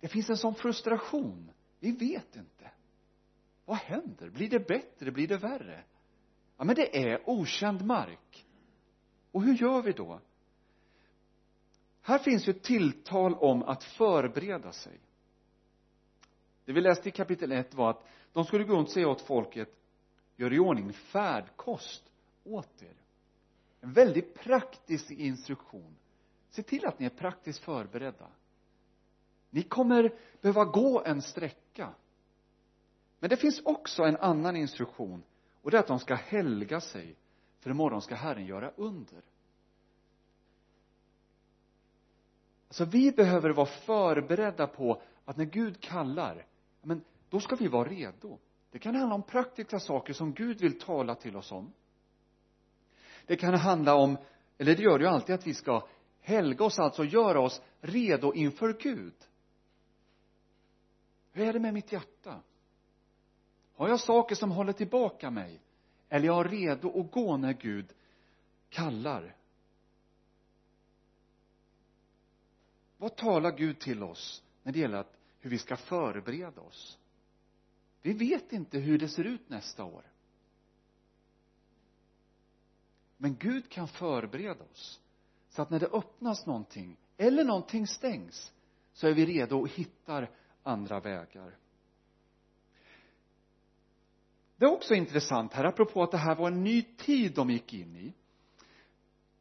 det 0.00 0.08
finns 0.08 0.30
en 0.30 0.36
sån 0.36 0.54
frustration. 0.54 1.50
Vi 1.80 1.92
vet 1.92 2.36
inte. 2.36 2.70
Vad 3.64 3.76
händer? 3.76 4.30
Blir 4.30 4.50
det 4.50 4.68
bättre? 4.68 5.10
Blir 5.10 5.28
det 5.28 5.36
värre? 5.36 5.84
Ja 6.56 6.64
men 6.64 6.74
det 6.74 7.10
är 7.10 7.30
okänd 7.30 7.84
mark 7.84 8.46
och 9.32 9.42
hur 9.42 9.54
gör 9.54 9.82
vi 9.82 9.92
då? 9.92 10.20
Här 12.02 12.18
finns 12.18 12.48
ju 12.48 12.50
ett 12.50 12.62
tilltal 12.62 13.34
om 13.34 13.62
att 13.62 13.84
förbereda 13.84 14.72
sig. 14.72 15.00
Det 16.64 16.72
vi 16.72 16.80
läste 16.80 17.08
i 17.08 17.12
kapitel 17.12 17.52
1 17.52 17.74
var 17.74 17.90
att 17.90 18.06
de 18.32 18.44
skulle 18.44 18.64
gå 18.64 18.74
runt 18.74 18.88
och 18.88 18.92
säga 18.92 19.08
åt 19.08 19.20
folket 19.20 19.76
gör 20.36 20.52
i 20.52 20.58
ordning 20.58 20.92
färdkost 20.92 22.10
åt 22.44 22.82
er. 22.82 22.94
En 23.80 23.92
väldigt 23.92 24.34
praktisk 24.34 25.10
instruktion. 25.10 25.96
Se 26.50 26.62
till 26.62 26.86
att 26.86 26.98
ni 26.98 27.06
är 27.06 27.10
praktiskt 27.10 27.58
förberedda. 27.58 28.26
Ni 29.50 29.62
kommer 29.62 30.14
behöva 30.40 30.64
gå 30.64 31.02
en 31.04 31.22
sträcka. 31.22 31.94
Men 33.18 33.30
det 33.30 33.36
finns 33.36 33.60
också 33.64 34.02
en 34.02 34.16
annan 34.16 34.56
instruktion 34.56 35.22
och 35.62 35.70
det 35.70 35.76
är 35.76 35.80
att 35.80 35.86
de 35.86 35.98
ska 35.98 36.14
helga 36.14 36.80
sig 36.80 37.16
för 37.60 37.70
imorgon 37.70 38.02
ska 38.02 38.14
Herren 38.14 38.46
göra 38.46 38.70
under. 38.76 39.22
Alltså 42.68 42.84
vi 42.84 43.12
behöver 43.12 43.50
vara 43.50 43.66
förberedda 43.66 44.66
på 44.66 45.02
att 45.24 45.36
när 45.36 45.44
Gud 45.44 45.80
kallar 45.80 46.46
men 46.82 47.04
då 47.28 47.40
ska 47.40 47.56
vi 47.56 47.68
vara 47.68 47.88
redo. 47.88 48.38
Det 48.70 48.78
kan 48.78 48.94
handla 48.94 49.14
om 49.14 49.22
praktiska 49.22 49.80
saker 49.80 50.12
som 50.12 50.32
Gud 50.32 50.60
vill 50.60 50.78
tala 50.78 51.14
till 51.14 51.36
oss 51.36 51.52
om. 51.52 51.72
Det 53.26 53.36
kan 53.36 53.54
handla 53.54 53.94
om 53.94 54.18
eller 54.58 54.76
det 54.76 54.82
gör 54.82 54.98
det 54.98 55.04
ju 55.04 55.10
alltid 55.10 55.34
att 55.34 55.46
vi 55.46 55.54
ska 55.54 55.86
helga 56.20 56.64
oss 56.64 56.78
alltså 56.78 57.04
göra 57.04 57.40
oss 57.40 57.62
redo 57.80 58.34
inför 58.34 58.72
Gud. 58.72 59.14
Hur 61.32 61.48
är 61.48 61.52
det 61.52 61.60
med 61.60 61.74
mitt 61.74 61.92
hjärta? 61.92 62.40
Har 63.76 63.88
jag 63.88 64.00
saker 64.00 64.34
som 64.34 64.50
håller 64.50 64.72
tillbaka 64.72 65.30
mig? 65.30 65.60
Eller 66.10 66.26
jag 66.26 66.46
är 66.46 66.48
redo 66.48 67.00
att 67.00 67.10
gå 67.10 67.36
när 67.36 67.52
Gud 67.52 67.92
kallar. 68.68 69.36
Vad 72.98 73.16
talar 73.16 73.56
Gud 73.56 73.78
till 73.78 74.02
oss 74.02 74.42
när 74.62 74.72
det 74.72 74.78
gäller 74.78 74.98
att, 74.98 75.16
hur 75.40 75.50
vi 75.50 75.58
ska 75.58 75.76
förbereda 75.76 76.60
oss? 76.60 76.98
Vi 78.02 78.12
vet 78.12 78.52
inte 78.52 78.78
hur 78.78 78.98
det 78.98 79.08
ser 79.08 79.24
ut 79.24 79.48
nästa 79.48 79.84
år. 79.84 80.04
Men 83.16 83.36
Gud 83.36 83.68
kan 83.68 83.88
förbereda 83.88 84.64
oss 84.64 85.00
så 85.48 85.62
att 85.62 85.70
när 85.70 85.80
det 85.80 85.86
öppnas 85.86 86.46
någonting 86.46 86.96
eller 87.16 87.44
någonting 87.44 87.86
stängs 87.86 88.52
så 88.92 89.06
är 89.06 89.12
vi 89.12 89.26
redo 89.26 89.60
och 89.60 89.68
hittar 89.68 90.30
andra 90.62 91.00
vägar 91.00 91.56
det 94.60 94.66
är 94.66 94.72
också 94.72 94.94
intressant 94.94 95.52
här 95.52 95.64
apropå 95.64 96.02
att 96.02 96.10
det 96.10 96.18
här 96.18 96.34
var 96.34 96.48
en 96.48 96.64
ny 96.64 96.82
tid 96.82 97.34
de 97.34 97.50
gick 97.50 97.74
in 97.74 97.96
i. 97.96 98.12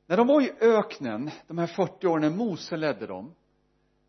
När 0.05 0.17
de 0.17 0.27
var 0.27 0.41
i 0.41 0.51
öknen 0.61 1.31
de 1.47 1.57
här 1.57 1.67
40 1.67 2.07
åren 2.07 2.21
när 2.21 2.29
Mose 2.29 2.77
ledde 2.77 3.07
dem 3.07 3.35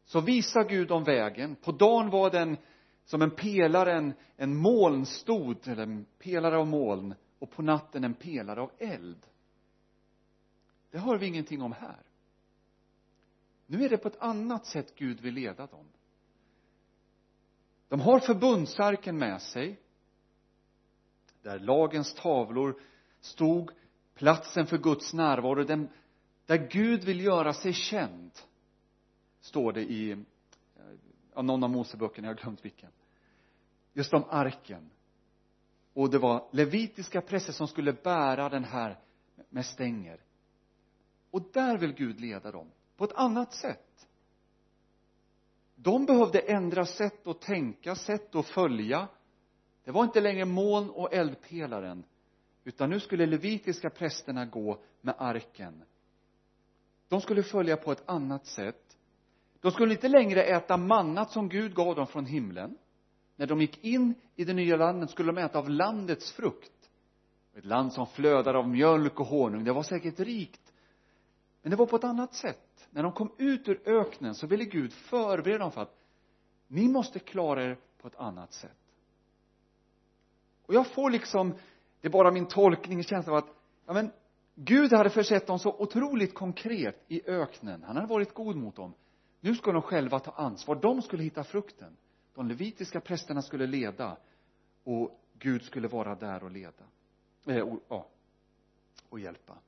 så 0.05 0.21
visade 0.21 0.69
Gud 0.69 0.89
dem 0.89 1.05
vägen. 1.05 1.57
På 1.57 1.73
dagen 1.73 2.11
var 2.11 2.31
den 2.31 2.57
som 3.05 3.23
en 3.23 3.31
pelare, 3.31 3.93
en, 3.93 4.13
en 4.37 4.57
molnstod 4.57 5.69
eller 5.69 5.83
en 5.83 6.07
pelare 6.19 6.59
av 6.59 6.67
moln 6.67 7.15
och 7.39 7.51
på 7.51 7.63
natten 7.63 8.05
en 8.05 8.15
pelare 8.15 8.61
av 8.61 8.71
eld. 8.79 9.27
Det 10.91 10.99
hör 10.99 11.19
vi 11.19 11.27
ingenting 11.27 11.63
om 11.63 11.73
här. 11.73 12.03
Nu 13.67 13.85
är 13.85 13.89
det 13.89 13.99
på 13.99 14.09
ett 14.09 14.21
annat 14.21 14.67
sätt 14.67 14.95
Gud 14.95 15.21
vill 15.21 15.35
leda 15.35 15.67
dem. 15.67 15.87
De 17.89 18.01
har 18.01 18.21
förbundsarken 18.21 19.19
med 19.19 19.43
sig 19.43 19.81
där 21.43 21.59
lagens 21.59 22.15
tavlor 22.15 22.81
stod 23.21 23.71
platsen 24.15 24.67
för 24.67 24.79
Guds 24.79 25.15
närvaro 25.15 25.65
den 25.65 25.89
där 26.47 26.69
Gud 26.71 27.05
vill 27.05 27.21
göra 27.21 27.53
sig 27.53 27.73
känd 27.73 28.33
står 29.41 29.73
det 29.73 29.83
i 29.83 30.11
eh, 30.11 30.19
ja, 31.35 31.43
någon 31.43 31.65
av 31.65 31.71
Moseböckerna, 31.71 32.29
jag 32.29 32.35
har 32.35 32.43
glömt 32.43 32.65
vilken. 32.65 32.91
Just 33.93 34.15
om 34.15 34.25
arken. 34.31 34.91
Och 35.93 36.11
det 36.11 36.19
var 36.19 36.49
levitiska 36.53 37.21
präster 37.21 37.53
som 37.53 37.69
skulle 37.69 37.93
bära 37.93 38.49
den 38.49 38.65
här 38.65 38.99
med 39.49 39.67
stänger. 39.67 40.21
Och 41.31 41.43
där 41.53 41.79
vill 41.79 41.93
Gud 41.93 42.21
leda 42.21 42.51
dem 42.51 42.71
på 42.97 43.05
ett 43.05 43.13
annat 43.13 43.53
sätt. 43.53 44.09
De 45.75 46.07
behövde 46.07 46.39
ändra 46.39 46.87
sätt 46.87 47.27
att 47.27 47.41
tänka, 47.41 47.95
sätt 47.95 48.35
att 48.35 48.47
följa 48.47 49.09
det 49.85 49.91
var 49.91 50.05
inte 50.05 50.21
längre 50.21 50.45
moln 50.45 50.91
och 50.91 51.15
eldpelaren 51.15 52.05
utan 52.65 52.91
nu 52.91 53.01
skulle 53.01 53.27
levitiska 53.27 53.91
prästerna 53.91 54.47
gå 54.47 54.79
med 55.01 55.15
arken. 55.19 55.83
De 57.09 57.21
skulle 57.21 57.43
följa 57.43 57.77
på 57.77 57.93
ett 57.93 58.03
annat 58.07 58.47
sätt. 58.47 58.97
De 59.61 59.71
skulle 59.73 59.93
inte 59.93 60.09
längre 60.09 60.43
äta 60.43 60.77
mannat 60.77 61.31
som 61.31 61.49
Gud 61.49 61.75
gav 61.75 61.97
dem 61.97 62.07
från 62.07 62.27
himlen. 62.27 62.77
När 63.37 63.47
de 63.47 63.61
gick 63.61 63.85
in 63.85 64.15
i 64.37 64.45
det 64.45 64.53
nya 64.53 64.77
landet 64.77 65.11
skulle 65.11 65.33
de 65.33 65.39
äta 65.39 65.59
av 65.59 65.71
landets 65.71 66.33
frukt. 66.33 66.91
Ett 67.55 67.65
land 67.65 67.93
som 67.93 68.07
flödar 68.07 68.55
av 68.55 68.69
mjölk 68.69 69.21
och 69.21 69.27
honung. 69.27 69.65
Det 69.65 69.73
var 69.73 69.83
säkert 69.83 70.21
rikt. 70.21 70.73
Men 71.63 71.71
det 71.71 71.77
var 71.77 71.87
på 71.87 71.97
ett 71.97 72.05
annat 72.05 72.35
sätt. 72.35 72.89
När 72.91 73.03
de 73.03 73.13
kom 73.13 73.33
ut 73.39 73.69
ur 73.69 73.81
öknen 73.85 74.35
så 74.35 74.47
ville 74.47 74.65
Gud 74.65 74.93
förbereda 74.93 75.59
dem 75.59 75.73
för 75.73 75.83
att 75.83 75.99
ni 76.67 76.89
måste 76.89 77.19
klara 77.19 77.65
er 77.65 77.79
på 77.99 78.09
ett 78.09 78.17
annat 78.17 78.53
sätt 78.53 78.80
och 80.71 80.77
jag 80.77 80.87
får 80.87 81.11
liksom 81.11 81.55
det 82.01 82.09
är 82.09 82.13
bara 82.13 82.31
min 82.31 82.47
tolkning 82.47 83.05
känsla 83.05 83.33
av 83.33 83.39
att 83.39 83.55
ja 83.87 83.93
men 83.93 84.11
Gud 84.55 84.93
hade 84.93 85.11
försett 85.11 85.47
dem 85.47 85.59
så 85.59 85.75
otroligt 85.79 86.35
konkret 86.35 87.05
i 87.09 87.23
öknen. 87.27 87.83
Han 87.83 87.97
hade 87.97 88.09
varit 88.09 88.35
god 88.35 88.57
mot 88.57 88.77
dem. 88.77 88.95
Nu 89.41 89.55
skulle 89.55 89.73
de 89.73 89.83
själva 89.83 90.21
ta 90.21 90.31
ansvar. 90.31 90.75
De 90.75 91.03
skulle 91.03 91.23
hitta 91.23 91.45
frukten. 91.45 91.97
De 92.35 92.49
levitiska 92.49 93.01
prästerna 93.01 93.43
skulle 93.43 93.67
leda 93.67 94.17
och 94.85 95.21
Gud 95.39 95.63
skulle 95.63 95.89
vara 95.89 96.15
där 96.15 96.45
och 96.45 96.51
leda. 96.51 96.85
Eh, 97.47 97.61
och, 97.61 97.81
ja, 97.89 98.07
och 99.09 99.21
hjälpa. 99.21 99.59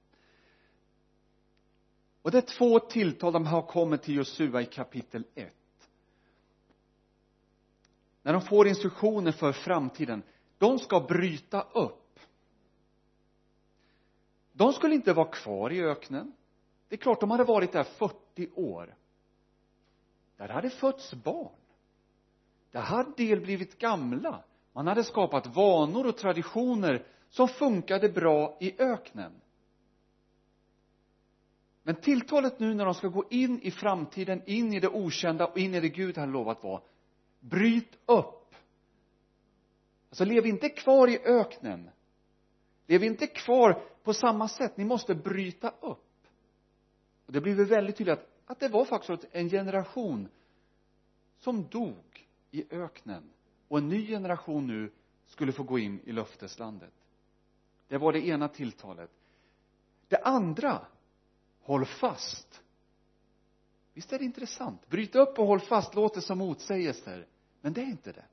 Och 2.23 2.31
det 2.31 2.39
är 2.39 2.59
två 2.59 2.79
tilltal 2.79 3.33
de 3.33 3.47
har 3.47 3.63
kommit 3.63 4.03
till 4.03 4.15
Josua 4.15 4.63
i 4.63 4.67
kapitel 4.67 5.25
1 5.35 5.53
när 8.23 8.33
de 8.33 8.43
får 8.43 8.69
instruktioner 8.69 9.33
för 9.33 9.53
framtiden 9.53 10.23
de 10.63 10.79
ska 10.79 11.01
bryta 11.01 11.61
upp. 11.61 12.21
De 14.53 14.73
skulle 14.73 14.95
inte 14.95 15.13
vara 15.13 15.29
kvar 15.29 15.73
i 15.73 15.83
öknen. 15.83 16.33
Det 16.89 16.95
är 16.95 16.99
klart 16.99 17.21
de 17.21 17.31
hade 17.31 17.45
varit 17.45 17.73
där 17.73 17.85
40 17.85 18.51
år. 18.55 18.95
Där 20.37 20.49
hade 20.49 20.71
fötts 20.71 21.15
barn. 21.15 21.57
Där 22.71 22.81
hade 22.81 23.13
del 23.17 23.41
blivit 23.41 23.79
gamla. 23.79 24.45
Man 24.73 24.87
hade 24.87 25.05
skapat 25.05 25.47
vanor 25.47 26.07
och 26.07 26.17
traditioner 26.17 27.07
som 27.31 27.49
funkade 27.49 28.09
bra 28.09 28.57
i 28.61 28.83
öknen. 28.83 29.33
Men 31.83 31.95
tilltalet 31.95 32.59
nu 32.59 32.75
när 32.75 32.85
de 32.85 32.95
ska 32.95 33.09
gå 33.09 33.25
in 33.31 33.61
i 33.63 33.71
framtiden, 33.71 34.43
in 34.47 34.73
i 34.73 34.81
det 34.81 34.89
okända 34.89 35.47
och 35.47 35.59
in 35.59 35.75
i 35.75 35.81
det 35.81 35.89
Gud 35.89 36.19
hade 36.19 36.33
lovat 36.33 36.65
var 36.65 36.83
bryt 37.41 37.99
upp 38.07 38.42
alltså 40.13 40.25
lev 40.25 40.47
inte 40.47 40.69
kvar 40.69 41.09
i 41.09 41.19
öknen. 41.25 41.91
Lev 42.87 43.05
inte 43.05 43.27
kvar 43.27 43.83
på 44.03 44.15
samma 44.15 44.49
sätt. 44.49 44.77
Ni 44.77 44.85
måste 44.85 45.15
bryta 45.15 45.69
upp. 45.81 46.27
Och 47.27 47.33
det 47.33 47.41
blir 47.41 47.55
väl 47.55 47.67
väldigt 47.67 47.97
tydligt 47.97 48.19
att, 48.19 48.29
att 48.47 48.61
det 48.61 48.69
var 48.69 48.85
faktiskt 48.85 49.25
en 49.33 49.51
generation 49.51 50.29
som 51.39 51.69
dog 51.69 52.29
i 52.51 52.65
öknen 52.71 53.31
och 53.69 53.79
en 53.79 53.89
ny 53.89 54.07
generation 54.07 54.67
nu 54.67 54.93
skulle 55.27 55.53
få 55.53 55.63
gå 55.63 55.79
in 55.79 56.01
i 56.05 56.13
löfteslandet. 56.13 56.95
Det 57.89 57.99
var 57.99 58.13
det 58.13 58.27
ena 58.27 58.49
tilltalet. 58.49 59.11
Det 60.09 60.17
andra 60.17 60.87
håll 61.61 61.85
fast. 61.85 62.63
Visst 63.95 64.13
är 64.13 64.19
det 64.19 64.25
intressant? 64.25 64.89
Bryt 64.89 65.15
upp 65.15 65.39
och 65.39 65.47
håll 65.47 65.61
fast 65.61 65.95
låter 65.95 66.21
som 66.21 66.39
motsägelser. 66.39 67.27
Men 67.61 67.73
det 67.73 67.81
är 67.81 67.87
inte 67.87 68.13
det 68.13 68.25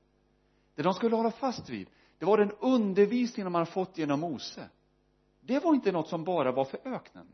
det 0.80 0.84
de 0.84 0.94
skulle 0.94 1.16
hålla 1.16 1.30
fast 1.30 1.68
vid 1.68 1.88
det 2.18 2.26
var 2.26 2.38
den 2.38 2.52
undervisning 2.60 3.44
de 3.44 3.54
hade 3.54 3.66
fått 3.66 3.98
genom 3.98 4.20
Mose. 4.20 4.68
Det 5.40 5.58
var 5.58 5.74
inte 5.74 5.92
något 5.92 6.08
som 6.08 6.24
bara 6.24 6.52
var 6.52 6.64
för 6.64 6.80
öknen. 6.84 7.26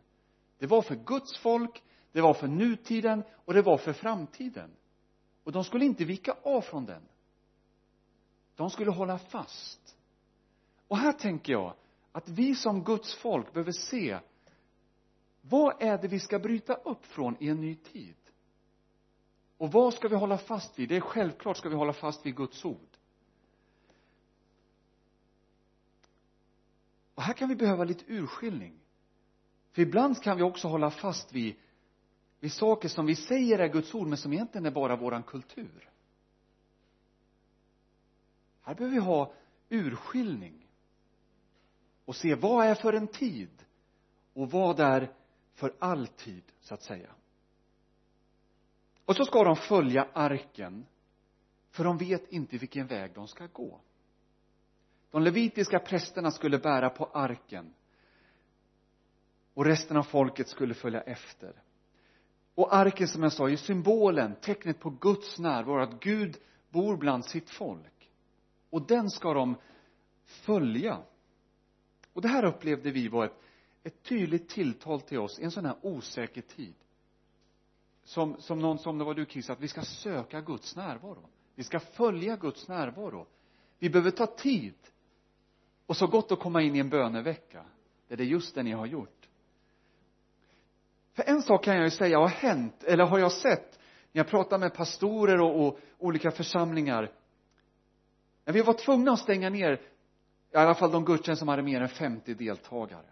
Det 0.59 0.67
var 0.67 0.83
för 0.83 0.95
Guds 0.95 1.39
folk 1.39 1.83
det 2.13 2.21
var 2.21 2.35
för 2.35 2.49
nutiden 2.49 3.23
och 3.45 3.55
det 3.55 3.63
var 3.63 3.79
för 3.79 3.93
framtiden. 3.93 4.71
Och 5.45 5.53
de 5.53 5.65
skulle 5.65 5.85
inte 5.85 6.05
vika 6.05 6.37
av 6.43 6.61
från 6.61 6.85
den. 6.85 7.03
De 8.57 8.71
skulle 8.71 8.91
hålla 8.91 9.19
fast. 9.19 9.97
Och 10.89 10.97
här 10.97 11.13
tänker 11.13 11.53
jag 11.53 11.75
att 12.13 12.29
vi 12.29 12.55
som 12.55 12.85
Guds 12.85 13.15
folk 13.15 13.53
behöver 13.53 13.73
se 13.73 14.19
vad 15.41 15.83
är 15.83 15.99
det 15.99 16.09
vi 16.09 16.21
ska 16.21 16.39
bryta 16.39 16.75
upp 16.75 17.07
från 17.07 17.37
i 17.41 17.49
en 17.49 17.61
ny 17.61 17.75
tid? 17.75 18.17
Och 19.57 19.73
vad 19.73 19.95
ska 19.95 20.09
vi 20.09 20.17
hålla 20.17 20.39
fast 20.39 20.79
vid? 20.79 20.89
Det 20.89 20.97
är 20.97 21.01
självklart 21.01 21.57
ska 21.57 21.69
vi 21.69 21.75
hålla 21.75 21.93
fast 21.93 22.27
vid 22.27 22.37
Guds 22.37 22.65
ord. 22.65 22.96
Och 27.17 27.23
här 27.23 27.33
kan 27.33 27.49
vi 27.49 27.57
behöva 27.57 27.85
lite 27.85 28.05
urskiljning. 28.07 28.81
För 29.73 29.83
ibland 29.83 30.23
kan 30.23 30.37
vi 30.37 30.43
också 30.43 30.69
hålla 30.69 30.91
fast 30.91 31.33
vid 31.33 31.57
vid 32.41 32.53
saker 32.53 32.89
som 32.89 33.07
vi 33.07 33.17
säger 33.17 33.59
är 33.59 33.69
Guds 33.69 33.95
ord 33.95 34.07
men 34.07 34.19
som 34.19 34.33
egentligen 34.33 34.67
är 34.67 34.71
bara 34.71 34.97
våran 34.97 35.23
kultur. 35.23 35.91
Här 38.63 38.75
behöver 38.75 38.95
vi 38.95 39.01
ha 39.03 39.33
urskiljning 39.69 40.67
och 42.05 42.17
se 42.17 42.35
vad 42.35 42.67
är 42.67 42.75
för 42.75 42.93
en 42.93 43.07
tid 43.07 43.65
och 44.33 44.51
vad 44.51 44.81
är 44.81 45.13
för 45.55 45.75
alltid 45.79 46.43
så 46.61 46.75
att 46.75 46.83
säga. 46.83 47.11
Och 49.05 49.17
så 49.17 49.25
ska 49.25 49.45
de 49.45 49.57
följa 49.57 50.09
arken 50.13 50.87
för 51.71 51.85
de 51.85 51.99
vet 51.99 52.33
inte 52.33 52.59
vilken 52.59 52.87
väg 52.87 53.13
de 53.15 53.29
ska 53.29 53.47
gå 53.47 53.81
de 55.17 55.23
levitiska 55.23 55.79
prästerna 55.79 56.31
skulle 56.31 56.59
bära 56.59 56.91
på 56.91 57.05
arken. 57.05 57.75
Och 59.55 59.65
resten 59.65 59.97
av 59.97 60.03
folket 60.03 60.49
skulle 60.49 60.75
följa 60.75 61.01
efter. 61.01 61.63
Och 62.55 62.75
arken 62.75 63.09
som 63.09 63.23
jag 63.23 63.33
sa 63.33 63.51
är 63.51 63.57
symbolen, 63.57 64.35
tecknet 64.41 64.81
på 64.81 64.91
Guds 64.91 65.39
närvaro, 65.39 65.83
att 65.83 66.01
Gud 66.01 66.37
bor 66.71 66.97
bland 66.97 67.25
sitt 67.25 67.51
folk. 67.51 68.11
Och 68.71 68.87
den 68.87 69.11
ska 69.11 69.35
de 69.35 69.57
följa. 70.25 70.99
Och 72.13 72.23
det 72.23 72.29
här 72.29 72.45
upplevde 72.45 72.91
vi 72.91 73.09
var 73.09 73.25
ett, 73.25 73.41
ett 73.83 74.03
tydligt 74.03 74.49
tilltal 74.49 75.01
till 75.01 75.19
oss 75.19 75.39
i 75.39 75.45
en 75.45 75.51
sån 75.51 75.67
här 75.67 75.77
osäker 75.83 76.43
tid. 76.43 76.75
Som, 78.05 78.37
som 78.41 78.59
någon 78.59 78.79
som 78.79 78.99
det 78.99 79.05
var 79.05 79.15
du 79.15 79.27
Chris, 79.27 79.51
att 79.51 79.61
vi 79.61 79.69
ska 79.69 79.83
söka 79.83 80.41
Guds 80.41 80.77
närvaro. 80.77 81.29
Vi 81.55 81.65
ska 81.65 81.81
följa 81.81 82.37
Guds 82.37 82.69
närvaro. 82.69 83.27
Vi 83.79 83.91
behöver 83.91 84.11
ta 84.11 84.27
tid 84.27 84.75
och 85.87 85.96
så 85.96 86.07
gott 86.07 86.33
att 86.33 86.40
komma 86.40 86.62
in 86.62 86.77
i 86.77 86.79
en 86.79 86.88
bönevecka 86.88 87.64
där 88.09 88.16
det 88.16 88.22
är 88.22 88.27
just 88.27 88.55
det 88.55 88.62
ni 88.62 88.72
har 88.72 88.87
gjort. 88.87 89.29
För 91.12 91.22
en 91.27 91.42
sak 91.42 91.64
kan 91.64 91.77
jag 91.77 91.85
ju 91.85 91.90
säga 91.90 92.18
har 92.18 92.29
hänt 92.29 92.85
eller 92.85 93.05
har 93.05 93.18
jag 93.18 93.33
sett 93.33 93.79
när 94.12 94.20
jag 94.20 94.29
pratar 94.29 94.59
med 94.59 94.75
pastorer 94.75 95.40
och, 95.40 95.66
och 95.66 95.79
olika 95.99 96.31
församlingar. 96.31 97.12
När 98.44 98.53
vi 98.53 98.62
var 98.62 98.72
tvungna 98.72 99.12
att 99.12 99.20
stänga 99.20 99.51
ner 99.51 99.81
i 100.53 100.57
alla 100.57 100.75
fall 100.75 100.90
de 100.90 101.05
gudstjänster 101.05 101.38
som 101.40 101.49
hade 101.49 101.62
mer 101.62 101.81
än 101.81 101.88
50 101.88 102.35
deltagare 102.35 103.07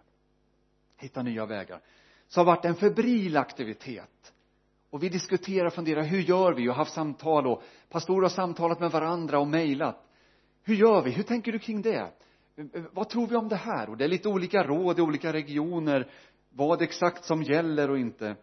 hitta 0.97 1.23
nya 1.23 1.47
vägar 1.47 1.81
så 2.29 2.41
har 2.41 2.45
varit 2.45 2.65
en 2.65 2.75
febril 2.75 3.37
aktivitet. 3.37 4.33
Och 4.91 5.03
vi 5.03 5.09
diskuterar 5.09 5.67
och 5.67 5.73
funderar 5.73 6.03
hur 6.03 6.21
gör 6.21 6.53
vi? 6.53 6.69
Och 6.69 6.75
haft 6.75 6.93
samtal 6.93 7.47
och 7.47 7.63
pastorer 7.89 8.23
har 8.23 8.29
samtalat 8.29 8.81
med 8.81 8.91
varandra 8.91 9.39
och 9.39 9.47
mejlat. 9.47 10.07
Hur 10.63 10.75
gör 10.75 11.03
vi? 11.03 11.11
Hur 11.11 11.23
tänker 11.23 11.53
du 11.53 11.59
kring 11.59 11.83
det? 11.83 12.11
Vad 12.93 13.09
tror 13.09 13.27
vi 13.27 13.37
om 13.37 13.49
det 13.49 13.57
här? 13.57 13.89
Och 13.89 13.97
det 13.97 14.05
är 14.05 14.09
lite 14.09 14.29
olika 14.29 14.65
råd 14.65 14.99
i 14.99 15.03
olika 15.03 15.33
regioner 15.33 16.11
vad 16.51 16.83
exakt 16.83 17.25
som 17.25 17.43
gäller 17.43 17.91
och 17.91 17.99
inte. 17.99 18.37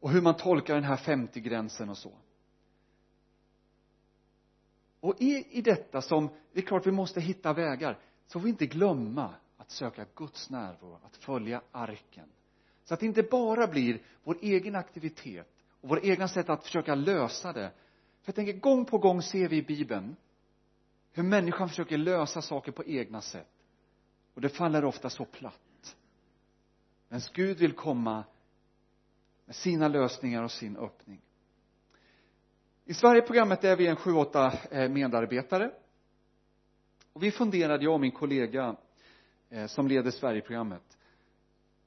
Och 0.00 0.10
hur 0.10 0.22
man 0.22 0.36
tolkar 0.36 0.74
den 0.74 0.84
här 0.84 0.96
50-gränsen 0.96 1.90
och 1.90 1.98
så. 1.98 2.12
Och 5.00 5.14
i, 5.18 5.46
i 5.50 5.62
detta 5.62 6.02
som, 6.02 6.28
det 6.52 6.60
är 6.60 6.66
klart 6.66 6.86
vi 6.86 6.90
måste 6.90 7.20
hitta 7.20 7.52
vägar 7.52 7.98
så 8.26 8.40
får 8.40 8.44
vi 8.44 8.50
inte 8.50 8.66
glömma 8.66 9.34
att 9.56 9.70
söka 9.70 10.06
Guds 10.14 10.50
närvaro, 10.50 10.98
att 11.04 11.16
följa 11.16 11.62
arken. 11.72 12.28
Så 12.84 12.94
att 12.94 13.00
det 13.00 13.06
inte 13.06 13.22
bara 13.22 13.66
blir 13.66 14.02
vår 14.24 14.38
egen 14.42 14.74
aktivitet 14.74 15.48
och 15.80 15.88
vår 15.88 16.06
egna 16.06 16.28
sätt 16.28 16.48
att 16.48 16.64
försöka 16.64 16.94
lösa 16.94 17.52
det. 17.52 17.70
För 18.22 18.28
jag 18.28 18.34
tänker 18.34 18.52
gång 18.52 18.84
på 18.84 18.98
gång 18.98 19.22
ser 19.22 19.48
vi 19.48 19.56
i 19.56 19.62
bibeln 19.62 20.16
hur 21.14 21.22
människan 21.22 21.68
försöker 21.68 21.98
lösa 21.98 22.42
saker 22.42 22.72
på 22.72 22.84
egna 22.84 23.20
sätt. 23.20 23.48
Och 24.34 24.40
det 24.40 24.48
faller 24.48 24.84
ofta 24.84 25.10
så 25.10 25.24
platt. 25.24 25.96
Men 27.08 27.20
Gud 27.32 27.58
vill 27.58 27.72
komma 27.72 28.24
med 29.44 29.56
sina 29.56 29.88
lösningar 29.88 30.42
och 30.42 30.50
sin 30.50 30.76
öppning. 30.76 31.20
I 32.84 32.94
Sverigeprogrammet 32.94 33.64
är 33.64 33.76
vi 33.76 33.86
en 33.86 33.96
sju, 33.96 34.12
åtta 34.12 34.52
eh, 34.70 34.90
medarbetare. 34.90 35.70
Och 37.12 37.22
vi 37.22 37.30
funderade, 37.30 37.84
jag 37.84 37.94
och 37.94 38.00
min 38.00 38.12
kollega 38.12 38.76
eh, 39.50 39.66
som 39.66 39.88
leder 39.88 40.10
Sverigeprogrammet. 40.10 40.98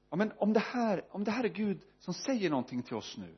Ja 0.09 0.17
men 0.17 0.31
om 0.37 0.53
det 0.53 0.59
här, 0.59 1.05
om 1.09 1.23
det 1.23 1.31
här 1.31 1.43
är 1.43 1.49
Gud 1.49 1.81
som 1.99 2.13
säger 2.13 2.49
någonting 2.49 2.83
till 2.83 2.95
oss 2.95 3.17
nu 3.17 3.35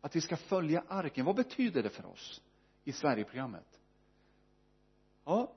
att 0.00 0.16
vi 0.16 0.20
ska 0.20 0.36
följa 0.36 0.84
arken, 0.88 1.24
vad 1.24 1.36
betyder 1.36 1.82
det 1.82 1.90
för 1.90 2.06
oss 2.06 2.42
i 2.84 2.92
Sverigeprogrammet? 2.92 3.79
Ja 5.30 5.52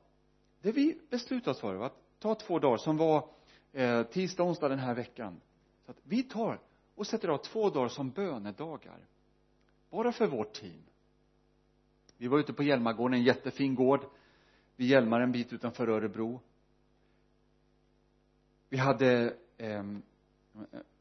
det 0.62 0.72
vi 0.72 0.98
beslutade 1.10 1.52
oss 1.52 1.60
för 1.60 1.76
var 1.76 1.86
att 1.86 2.20
ta 2.20 2.36
två 2.36 2.60
dagar 2.60 2.78
som 2.78 2.98
var 2.98 3.30
eh, 3.72 4.04
tisdag, 4.04 4.44
onsdag 4.44 4.70
den 4.70 4.80
här 4.80 4.96
veckan. 4.96 5.42
Så 5.86 5.92
att 5.92 5.98
vi 6.04 6.24
tar 6.24 6.60
och 6.96 7.08
sätter 7.08 7.28
av 7.28 7.38
två 7.38 7.70
dagar 7.70 7.90
som 7.90 8.12
bönedagar. 8.12 9.00
Bara 9.90 10.12
för 10.12 10.28
vårt 10.28 10.54
team. 10.54 10.84
Vi 12.18 12.28
var 12.28 12.40
ute 12.40 12.54
på 12.54 12.64
Hjälmargården, 12.64 13.14
en 13.14 13.24
jättefin 13.24 13.76
gård. 13.76 14.06
Vid 14.76 14.88
Hjälmar 14.88 15.22
en 15.22 15.32
bit 15.32 15.54
utanför 15.54 15.88
Örebro. 15.88 16.42
Vi 18.70 18.78
hade 18.78 19.36
eh, 19.58 19.84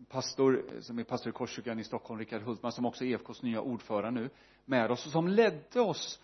pastor 0.08 0.64
som 0.80 0.98
är 0.98 1.04
pastor 1.04 1.30
i 1.30 1.32
Korskyrkan 1.32 1.78
i 1.78 1.84
Stockholm, 1.84 2.20
Richard 2.20 2.42
Hultman 2.42 2.72
som 2.72 2.86
också 2.86 3.04
är 3.04 3.08
EFKs 3.08 3.42
nya 3.42 3.60
ordförande 3.60 4.20
nu 4.20 4.30
med 4.64 4.90
oss 4.90 5.06
och 5.06 5.12
som 5.12 5.28
ledde 5.28 5.80
oss 5.80 6.20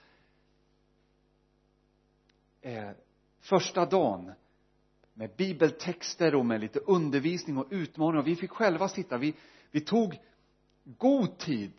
eh, 2.60 2.90
första 3.40 3.86
dagen 3.86 4.32
med 5.14 5.30
bibeltexter 5.36 6.34
och 6.34 6.46
med 6.46 6.60
lite 6.60 6.78
undervisning 6.78 7.58
och 7.58 7.66
utmaningar 7.70 8.22
vi 8.22 8.36
fick 8.36 8.50
själva 8.50 8.88
sitta 8.88 9.18
vi, 9.18 9.34
vi 9.70 9.80
tog 9.80 10.18
god 10.84 11.38
tid 11.38 11.72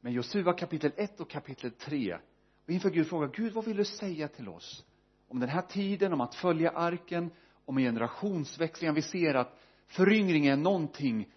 med 0.00 0.12
Josua 0.12 0.52
kapitel 0.52 0.92
1 0.96 1.20
och 1.20 1.30
kapitel 1.30 1.70
3 1.70 2.18
och 2.64 2.70
inför 2.70 2.90
Gud 2.90 3.08
fråga 3.08 3.26
Gud 3.26 3.52
vad 3.52 3.64
vill 3.64 3.76
du 3.76 3.84
säga 3.84 4.28
till 4.28 4.48
oss 4.48 4.84
om 5.28 5.40
den 5.40 5.48
här 5.48 5.62
tiden, 5.62 6.12
om 6.12 6.20
att 6.20 6.34
följa 6.34 6.70
arken, 6.70 7.30
om 7.64 7.76
generationsväxlingen. 7.76 8.94
Vi 8.94 9.02
ser 9.02 9.34
att 9.34 9.58
föryngring 9.86 10.46
är 10.46 10.56
någonting 10.56 11.32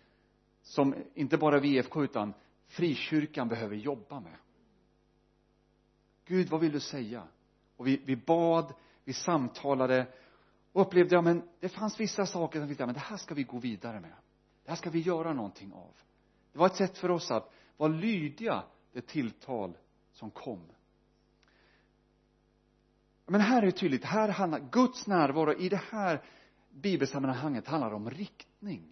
som 0.62 0.96
inte 1.14 1.38
bara 1.38 1.60
VFK 1.60 2.04
utan 2.04 2.34
frikyrkan 2.68 3.48
behöver 3.48 3.76
jobba 3.76 4.20
med. 4.20 4.36
Gud, 6.26 6.50
vad 6.50 6.62
vill 6.62 6.72
du 6.72 6.80
säga? 6.80 7.28
Och 7.80 7.88
vi, 7.88 8.02
vi 8.06 8.16
bad, 8.16 8.74
vi 9.04 9.14
samtalade 9.14 10.08
och 10.72 10.82
upplevde, 10.82 11.16
ja 11.16 11.22
men 11.22 11.44
det 11.60 11.70
fanns 11.70 12.00
vissa 12.00 12.26
saker 12.26 12.60
som 12.60 12.68
vi 12.68 12.76
tänkte, 12.76 12.86
men 12.86 12.94
det 12.94 13.00
här 13.00 13.18
ska 13.18 13.36
vi 13.36 13.44
gå 13.44 13.58
vidare 13.58 14.00
med. 14.00 14.14
Det 14.64 14.70
här 14.70 14.76
ska 14.76 14.90
vi 14.90 15.00
göra 15.00 15.34
någonting 15.34 15.74
av. 15.74 15.94
Det 16.52 16.60
var 16.60 16.66
ett 16.66 16.76
sätt 16.76 16.98
för 16.98 17.12
oss 17.12 17.32
att 17.32 17.54
vara 17.78 17.92
lydiga 17.92 18.64
det 18.94 19.02
tilltal 19.02 19.78
som 20.12 20.32
kom. 20.32 20.66
Men 23.26 23.42
här 23.42 23.62
är 23.62 23.66
det 23.66 23.72
tydligt, 23.72 24.06
här 24.06 24.30
handlar 24.30 24.60
Guds 24.60 25.08
närvaro 25.08 25.54
i 25.54 25.70
det 25.70 25.82
här 25.92 26.24
bibelsammanhanget 26.70 27.68
handlar 27.68 27.94
om 27.94 28.10
riktning. 28.10 28.84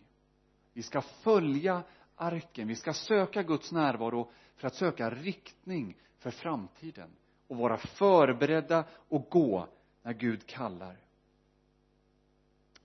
Vi 0.74 0.84
ska 0.84 1.02
följa 1.02 1.84
arken, 2.16 2.68
vi 2.68 2.76
ska 2.76 2.94
söka 2.94 3.44
Guds 3.44 3.72
närvaro 3.72 4.32
för 4.56 4.68
att 4.68 4.76
söka 4.76 5.10
riktning 5.10 5.98
för 6.20 6.32
framtiden 6.32 7.10
och 7.48 7.58
vara 7.58 7.78
förberedda 7.78 8.86
och 9.10 9.30
gå 9.30 9.68
när 10.04 10.14
Gud 10.14 10.48
kallar. 10.48 10.98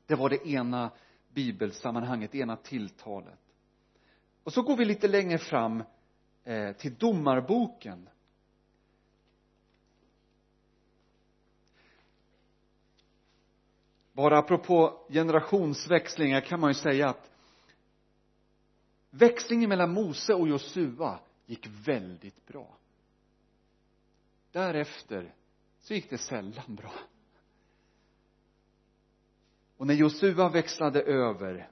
Det 0.06 0.14
var 0.14 0.30
det 0.30 0.48
ena 0.48 0.90
bibelsammanhanget, 1.28 2.32
det 2.32 2.38
ena 2.38 2.56
tilltalet. 2.56 3.38
Och 4.44 4.52
så 4.52 4.62
går 4.62 4.76
vi 4.76 4.84
lite 4.84 5.08
längre 5.08 5.38
fram 5.38 5.82
eh, 6.44 6.72
till 6.72 6.94
domarboken. 6.94 8.08
Bara 14.12 14.38
apropå 14.38 15.06
generationsväxlingar 15.08 16.40
kan 16.40 16.60
man 16.60 16.70
ju 16.70 16.74
säga 16.74 17.08
att 17.08 17.30
växlingen 19.10 19.68
mellan 19.68 19.92
Mose 19.92 20.34
och 20.34 20.48
Josua 20.48 21.18
gick 21.46 21.66
väldigt 21.86 22.46
bra. 22.46 22.76
Därefter 24.52 25.34
så 25.78 25.94
gick 25.94 26.10
det 26.10 26.18
sällan 26.18 26.74
bra. 26.74 26.94
Och 29.76 29.86
när 29.86 29.94
Josua 29.94 30.48
växlade 30.48 31.02
över 31.02 31.70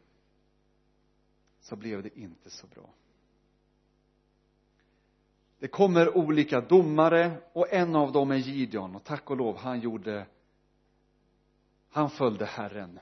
så 1.61 1.77
blev 1.77 2.03
det 2.03 2.19
inte 2.19 2.51
så 2.51 2.67
bra. 2.67 2.91
Det 5.59 5.69
kommer 5.69 6.17
olika 6.17 6.61
domare 6.61 7.43
och 7.53 7.73
en 7.73 7.97
av 7.97 8.13
dem 8.13 8.31
är 8.31 8.37
Gideon 8.37 8.97
och 8.97 9.05
tack 9.05 9.31
och 9.31 9.37
lov 9.37 9.57
han 9.57 9.81
gjorde 9.81 10.27
han 11.91 12.11
följde 12.11 12.45
Herren 12.45 13.01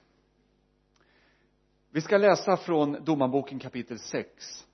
vi 1.90 2.00
ska 2.00 2.16
läsa 2.18 2.56
från 2.56 3.04
domarboken 3.04 3.58
kapitel 3.58 3.98
6 3.98 4.66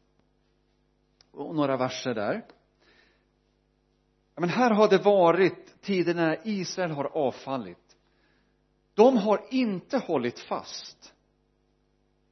och 1.31 1.55
några 1.55 1.77
verser 1.77 2.15
där 2.15 2.47
men 4.35 4.49
här 4.49 4.71
har 4.71 4.89
det 4.89 4.99
varit 4.99 5.81
tider 5.81 6.15
när 6.15 6.41
Israel 6.45 6.91
har 6.91 7.05
avfallit. 7.05 7.97
De 8.95 9.17
har 9.17 9.45
inte 9.51 9.99
hållit 9.99 10.39
fast 10.39 11.15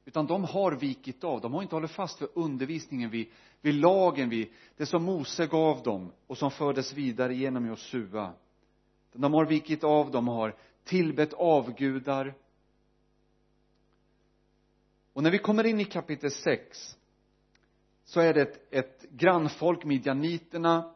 utan 0.05 0.27
de 0.27 0.43
har 0.43 0.71
vikit 0.71 1.23
av. 1.23 1.41
De 1.41 1.53
har 1.53 1.61
inte 1.61 1.75
hållit 1.75 1.91
fast 1.91 2.21
vid 2.21 2.29
undervisningen 2.33 3.09
vid, 3.09 3.27
vid 3.61 3.75
lagen 3.75 4.29
vid 4.29 4.47
det 4.77 4.85
som 4.85 5.03
Mose 5.03 5.47
gav 5.47 5.83
dem 5.83 6.11
och 6.27 6.37
som 6.37 6.51
fördes 6.51 6.93
vidare 6.93 7.35
genom 7.35 7.67
Josua. 7.67 8.33
De 9.13 9.33
har 9.33 9.45
vikit 9.45 9.83
av 9.83 10.11
de 10.11 10.27
har 10.27 10.55
tillbett 10.83 11.33
avgudar. 11.33 12.33
Och 15.13 15.23
när 15.23 15.31
vi 15.31 15.37
kommer 15.37 15.63
in 15.63 15.79
i 15.79 15.85
kapitel 15.85 16.31
6 16.31 16.97
så 18.05 18.19
är 18.19 18.33
det 18.33 18.41
ett, 18.41 18.73
ett 18.73 19.05
grannfolk, 19.11 19.83
midjaniterna 19.83 20.93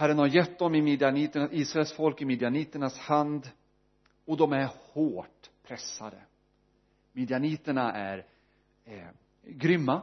Herren 0.00 0.18
har 0.18 0.26
gett 0.26 0.58
dem 0.58 0.74
i 0.74 0.82
midjaniterna, 0.82 1.48
Israels 1.52 1.92
folk 1.92 2.22
i 2.22 2.24
midjaniternas 2.24 2.98
hand 2.98 3.48
och 4.24 4.36
de 4.36 4.52
är 4.52 4.70
hårt 4.92 5.50
pressade. 5.62 6.22
Midjaniterna 7.12 7.92
är 7.92 8.26
eh, 8.84 9.08
grymma. 9.42 10.02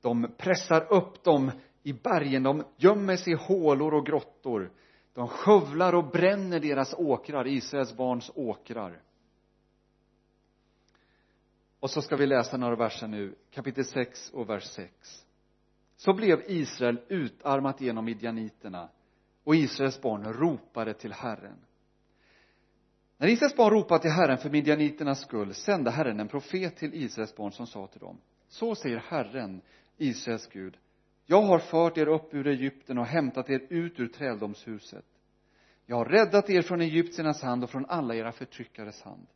De 0.00 0.32
pressar 0.38 0.92
upp 0.92 1.24
dem 1.24 1.50
i 1.82 1.92
bergen, 1.92 2.42
de 2.42 2.64
gömmer 2.76 3.16
sig 3.16 3.32
i 3.32 3.36
hålor 3.36 3.94
och 3.94 4.06
grottor. 4.06 4.72
De 5.14 5.28
skövlar 5.28 5.94
och 5.94 6.10
bränner 6.10 6.60
deras 6.60 6.94
åkrar, 6.94 7.46
Israels 7.46 7.96
barns 7.96 8.30
åkrar. 8.34 9.02
Och 11.80 11.90
så 11.90 12.02
ska 12.02 12.16
vi 12.16 12.26
läsa 12.26 12.56
några 12.56 12.76
verser 12.76 13.06
nu, 13.06 13.34
kapitel 13.50 13.84
6 13.84 14.30
och 14.30 14.48
vers 14.48 14.64
6 14.64 15.27
så 15.98 16.12
blev 16.12 16.42
Israel 16.46 17.00
utarmat 17.08 17.80
genom 17.80 18.04
midjaniterna 18.04 18.88
och 19.44 19.56
Israels 19.56 20.00
barn 20.00 20.24
ropade 20.24 20.94
till 20.94 21.12
Herren. 21.12 21.56
När 23.16 23.28
Israels 23.28 23.56
barn 23.56 23.70
ropade 23.70 24.00
till 24.00 24.10
Herren 24.10 24.38
för 24.38 24.50
midjaniternas 24.50 25.20
skull 25.20 25.54
sände 25.54 25.90
Herren 25.90 26.20
en 26.20 26.28
profet 26.28 26.76
till 26.76 26.94
Israels 26.94 27.36
barn 27.36 27.52
som 27.52 27.66
sa 27.66 27.86
till 27.86 28.00
dem 28.00 28.20
så 28.48 28.74
säger 28.74 28.96
Herren, 28.96 29.60
Israels 29.96 30.46
Gud 30.46 30.76
jag 31.30 31.42
har 31.42 31.58
fört 31.58 31.98
er 31.98 32.08
upp 32.08 32.34
ur 32.34 32.46
Egypten 32.46 32.98
och 32.98 33.06
hämtat 33.06 33.50
er 33.50 33.66
ut 33.68 34.00
ur 34.00 34.08
träldomshuset. 34.08 35.04
Jag 35.86 35.96
har 35.96 36.04
räddat 36.04 36.50
er 36.50 36.62
från 36.62 36.80
egyptiernas 36.80 37.42
hand 37.42 37.64
och 37.64 37.70
från 37.70 37.86
alla 37.86 38.14
era 38.14 38.32
förtryckares 38.32 39.02
hand. 39.02 39.26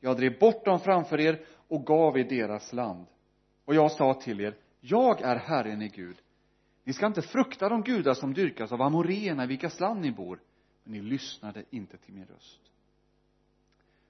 Jag 0.00 0.16
drev 0.16 0.38
bort 0.38 0.64
dem 0.64 0.80
framför 0.80 1.20
er 1.20 1.44
och 1.68 1.86
gav 1.86 2.18
er 2.18 2.24
deras 2.24 2.72
land. 2.72 3.06
Och 3.64 3.74
jag 3.74 3.92
sa 3.92 4.14
till 4.14 4.40
er 4.40 4.56
jag 4.80 5.20
är 5.20 5.36
Herren 5.36 5.82
i 5.82 5.88
Gud. 5.88 6.16
Ni 6.84 6.92
ska 6.92 7.06
inte 7.06 7.22
frukta 7.22 7.68
de 7.68 7.82
gudar 7.82 8.14
som 8.14 8.34
dyrkas 8.34 8.72
av 8.72 8.82
amoreerna 8.82 9.44
i 9.44 9.46
vilkas 9.46 9.80
land 9.80 10.00
ni 10.00 10.12
bor 10.12 10.40
men 10.84 10.92
ni 10.92 11.02
lyssnade 11.02 11.64
inte 11.70 11.96
till 11.96 12.14
min 12.14 12.26
röst. 12.26 12.60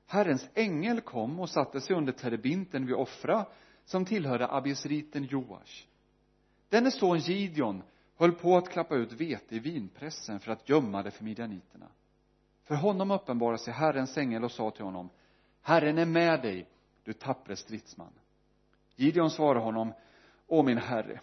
Herrens 0.06 0.48
ängel 0.54 1.00
kom 1.00 1.40
och 1.40 1.50
satte 1.50 1.80
sig 1.80 1.96
under 1.96 2.12
terebinten 2.12 2.86
vid 2.86 2.94
Offra 2.94 3.46
som 3.84 4.04
tillhörde 4.04 4.48
abisriten 4.52 5.24
Joash. 5.24 5.86
Denne 6.68 6.90
son 6.90 7.18
Gideon 7.18 7.82
höll 8.16 8.32
på 8.32 8.56
att 8.56 8.68
klappa 8.68 8.94
ut 8.94 9.12
vete 9.12 9.56
i 9.56 9.58
vinpressen 9.58 10.40
för 10.40 10.52
att 10.52 10.68
gömma 10.68 11.02
det 11.02 11.10
för 11.10 11.24
midjaniterna. 11.24 11.88
För 12.64 12.74
honom 12.74 13.10
uppenbarade 13.10 13.58
sig 13.58 13.72
Herrens 13.74 14.18
ängel 14.18 14.44
och 14.44 14.52
sa 14.52 14.70
till 14.70 14.84
honom 14.84 15.10
Herren 15.62 15.98
är 15.98 16.06
med 16.06 16.42
dig 16.42 16.68
du 17.04 17.12
tappre 17.12 17.56
stridsman. 17.56 18.12
Gideon 18.96 19.30
svarade 19.30 19.60
honom 19.60 19.92
Åh 20.48 20.64
min 20.64 20.78
herre. 20.78 21.20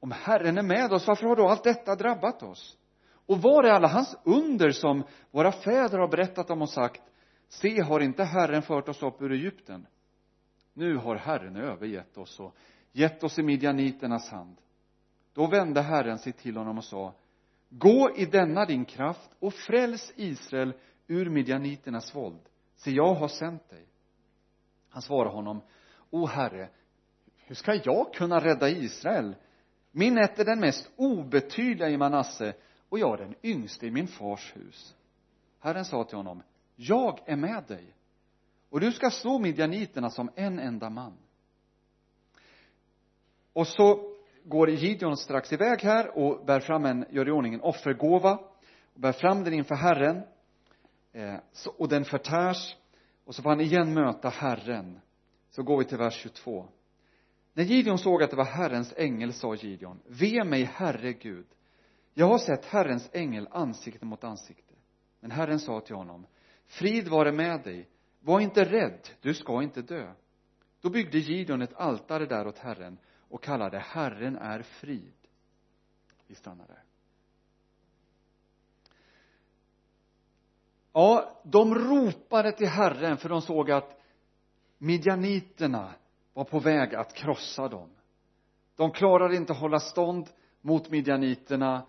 Om 0.00 0.10
Herren 0.10 0.58
är 0.58 0.62
med 0.62 0.92
oss 0.92 1.06
varför 1.06 1.26
har 1.26 1.36
då 1.36 1.48
allt 1.48 1.64
detta 1.64 1.94
drabbat 1.94 2.42
oss? 2.42 2.78
Och 3.26 3.42
var 3.42 3.64
är 3.64 3.70
alla 3.70 3.88
hans 3.88 4.16
under 4.24 4.70
som 4.70 5.04
våra 5.30 5.52
fäder 5.52 5.98
har 5.98 6.08
berättat 6.08 6.50
om 6.50 6.62
och 6.62 6.70
sagt 6.70 7.02
se 7.48 7.80
har 7.80 8.00
inte 8.00 8.24
Herren 8.24 8.62
fört 8.62 8.88
oss 8.88 9.02
upp 9.02 9.22
ur 9.22 9.32
Egypten? 9.32 9.86
Nu 10.74 10.96
har 10.96 11.16
Herren 11.16 11.56
övergett 11.56 12.18
oss 12.18 12.40
och 12.40 12.56
gett 12.92 13.24
oss 13.24 13.38
i 13.38 13.42
midjaniternas 13.42 14.30
hand. 14.30 14.56
Då 15.32 15.46
vände 15.46 15.82
Herren 15.82 16.18
sig 16.18 16.32
till 16.32 16.56
honom 16.56 16.78
och 16.78 16.84
sa 16.84 17.14
gå 17.68 18.10
i 18.16 18.24
denna 18.24 18.64
din 18.64 18.84
kraft 18.84 19.30
och 19.38 19.54
fräls 19.54 20.12
Israel 20.16 20.72
ur 21.06 21.30
midjaniternas 21.30 22.14
våld 22.14 22.48
se 22.76 22.90
jag 22.90 23.14
har 23.14 23.28
sänt 23.28 23.68
dig. 23.68 23.86
Han 24.88 25.02
svarade 25.02 25.34
honom 25.34 25.62
o 26.10 26.26
herre 26.26 26.68
hur 27.48 27.54
ska 27.54 27.74
jag 27.84 28.14
kunna 28.14 28.44
rädda 28.44 28.68
Israel? 28.68 29.34
Min 29.90 30.18
ett 30.18 30.38
är 30.38 30.44
den 30.44 30.60
mest 30.60 30.90
obetydliga 30.96 31.88
i 31.88 31.96
Manasse 31.96 32.54
och 32.88 32.98
jag 32.98 33.20
är 33.20 33.24
den 33.24 33.34
yngste 33.42 33.86
i 33.86 33.90
min 33.90 34.08
fars 34.08 34.56
hus. 34.56 34.96
Herren 35.60 35.84
sa 35.84 36.04
till 36.04 36.16
honom 36.16 36.42
jag 36.76 37.20
är 37.26 37.36
med 37.36 37.64
dig 37.68 37.94
och 38.70 38.80
du 38.80 38.92
ska 38.92 39.10
slå 39.10 39.38
midjaniterna 39.38 40.10
som 40.10 40.30
en 40.34 40.58
enda 40.58 40.90
man. 40.90 41.12
Och 43.52 43.66
så 43.66 44.14
går 44.44 44.70
Gideon 44.70 45.16
strax 45.16 45.52
iväg 45.52 45.80
här 45.82 46.18
och 46.18 46.44
bär 46.46 46.60
fram 46.60 46.84
en, 46.84 47.06
gör 47.10 47.28
i 47.28 47.30
ordning 47.30 47.54
en 47.54 47.60
offergåva 47.60 48.38
och 48.94 49.00
bär 49.00 49.12
fram 49.12 49.44
den 49.44 49.54
inför 49.54 49.74
Herren 49.74 50.22
eh, 51.12 51.36
så, 51.52 51.70
och 51.70 51.88
den 51.88 52.04
förtärs 52.04 52.76
och 53.24 53.34
så 53.34 53.42
får 53.42 53.50
han 53.50 53.60
igen 53.60 53.94
möta 53.94 54.28
Herren. 54.28 55.00
Så 55.50 55.62
går 55.62 55.78
vi 55.78 55.84
till 55.84 55.98
vers 55.98 56.14
22 56.14 56.68
när 57.58 57.64
Gideon 57.64 57.98
såg 57.98 58.22
att 58.22 58.30
det 58.30 58.36
var 58.36 58.44
Herrens 58.44 58.94
ängel 58.96 59.32
sa 59.32 59.54
Gideon 59.54 60.00
ve 60.06 60.44
mig 60.44 60.64
Herre 60.64 61.12
Gud. 61.12 61.46
Jag 62.14 62.26
har 62.26 62.38
sett 62.38 62.64
Herrens 62.64 63.10
ängel 63.12 63.48
ansikte 63.50 64.04
mot 64.04 64.24
ansikte. 64.24 64.74
Men 65.20 65.30
Herren 65.30 65.60
sa 65.60 65.80
till 65.80 65.94
honom 65.94 66.26
frid 66.66 67.08
vare 67.08 67.32
med 67.32 67.62
dig. 67.62 67.88
Var 68.20 68.40
inte 68.40 68.64
rädd. 68.64 69.08
Du 69.20 69.34
ska 69.34 69.62
inte 69.62 69.82
dö. 69.82 70.12
Då 70.80 70.90
byggde 70.90 71.18
Gideon 71.18 71.62
ett 71.62 71.74
altare 71.74 72.26
där 72.26 72.46
åt 72.46 72.58
Herren 72.58 72.98
och 73.28 73.42
kallade 73.42 73.78
Herren 73.78 74.36
är 74.36 74.62
frid. 74.62 75.14
Vi 76.26 76.34
stannar 76.34 76.66
där. 76.66 76.82
Ja 80.92 81.40
de 81.44 81.74
ropade 81.74 82.52
till 82.52 82.68
Herren 82.68 83.16
för 83.16 83.28
de 83.28 83.42
såg 83.42 83.70
att 83.70 84.00
midjaniterna 84.78 85.94
var 86.38 86.44
på 86.44 86.58
väg 86.58 86.94
att 86.94 87.14
krossa 87.14 87.68
dem. 87.68 87.90
De 88.76 88.90
klarade 88.90 89.36
inte 89.36 89.52
att 89.52 89.58
hålla 89.58 89.80
stånd 89.80 90.28
mot 90.60 90.90
midjaniterna. 90.90 91.86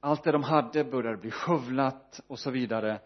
Allt 0.00 0.24
det 0.24 0.32
de 0.32 0.42
hade 0.42 0.84
började 0.84 1.16
bli 1.16 1.30
skövlat 1.30 2.20
och 2.26 2.38
så 2.38 2.50
vidare. 2.50 3.00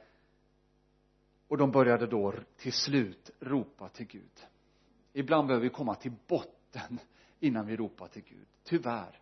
Och 1.48 1.58
de 1.58 1.70
började 1.70 2.06
då 2.06 2.34
till 2.56 2.72
slut 2.72 3.30
ropa 3.40 3.88
till 3.88 4.06
Gud. 4.06 4.46
Ibland 5.12 5.46
behöver 5.46 5.62
vi 5.62 5.70
komma 5.70 5.94
till 5.94 6.12
botten 6.26 6.98
innan 7.40 7.66
vi 7.66 7.76
ropar 7.76 8.08
till 8.08 8.22
Gud. 8.22 8.46
Tyvärr. 8.62 9.20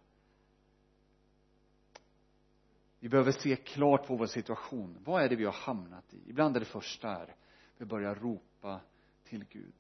Vi 3.01 3.09
behöver 3.09 3.33
se 3.33 3.57
klart 3.57 4.07
på 4.07 4.17
vår 4.17 4.27
situation. 4.27 4.99
Vad 5.05 5.23
är 5.23 5.29
det 5.29 5.37
vi 5.37 5.45
har 5.45 5.53
hamnat 5.53 6.15
i? 6.15 6.31
Ibland 6.31 6.57
är 6.57 6.61
det 6.61 6.67
första 6.67 7.09
här 7.09 7.35
vi 7.77 7.85
börjar 7.85 8.15
ropa 8.15 8.81
till 9.25 9.45
Gud 9.45 9.75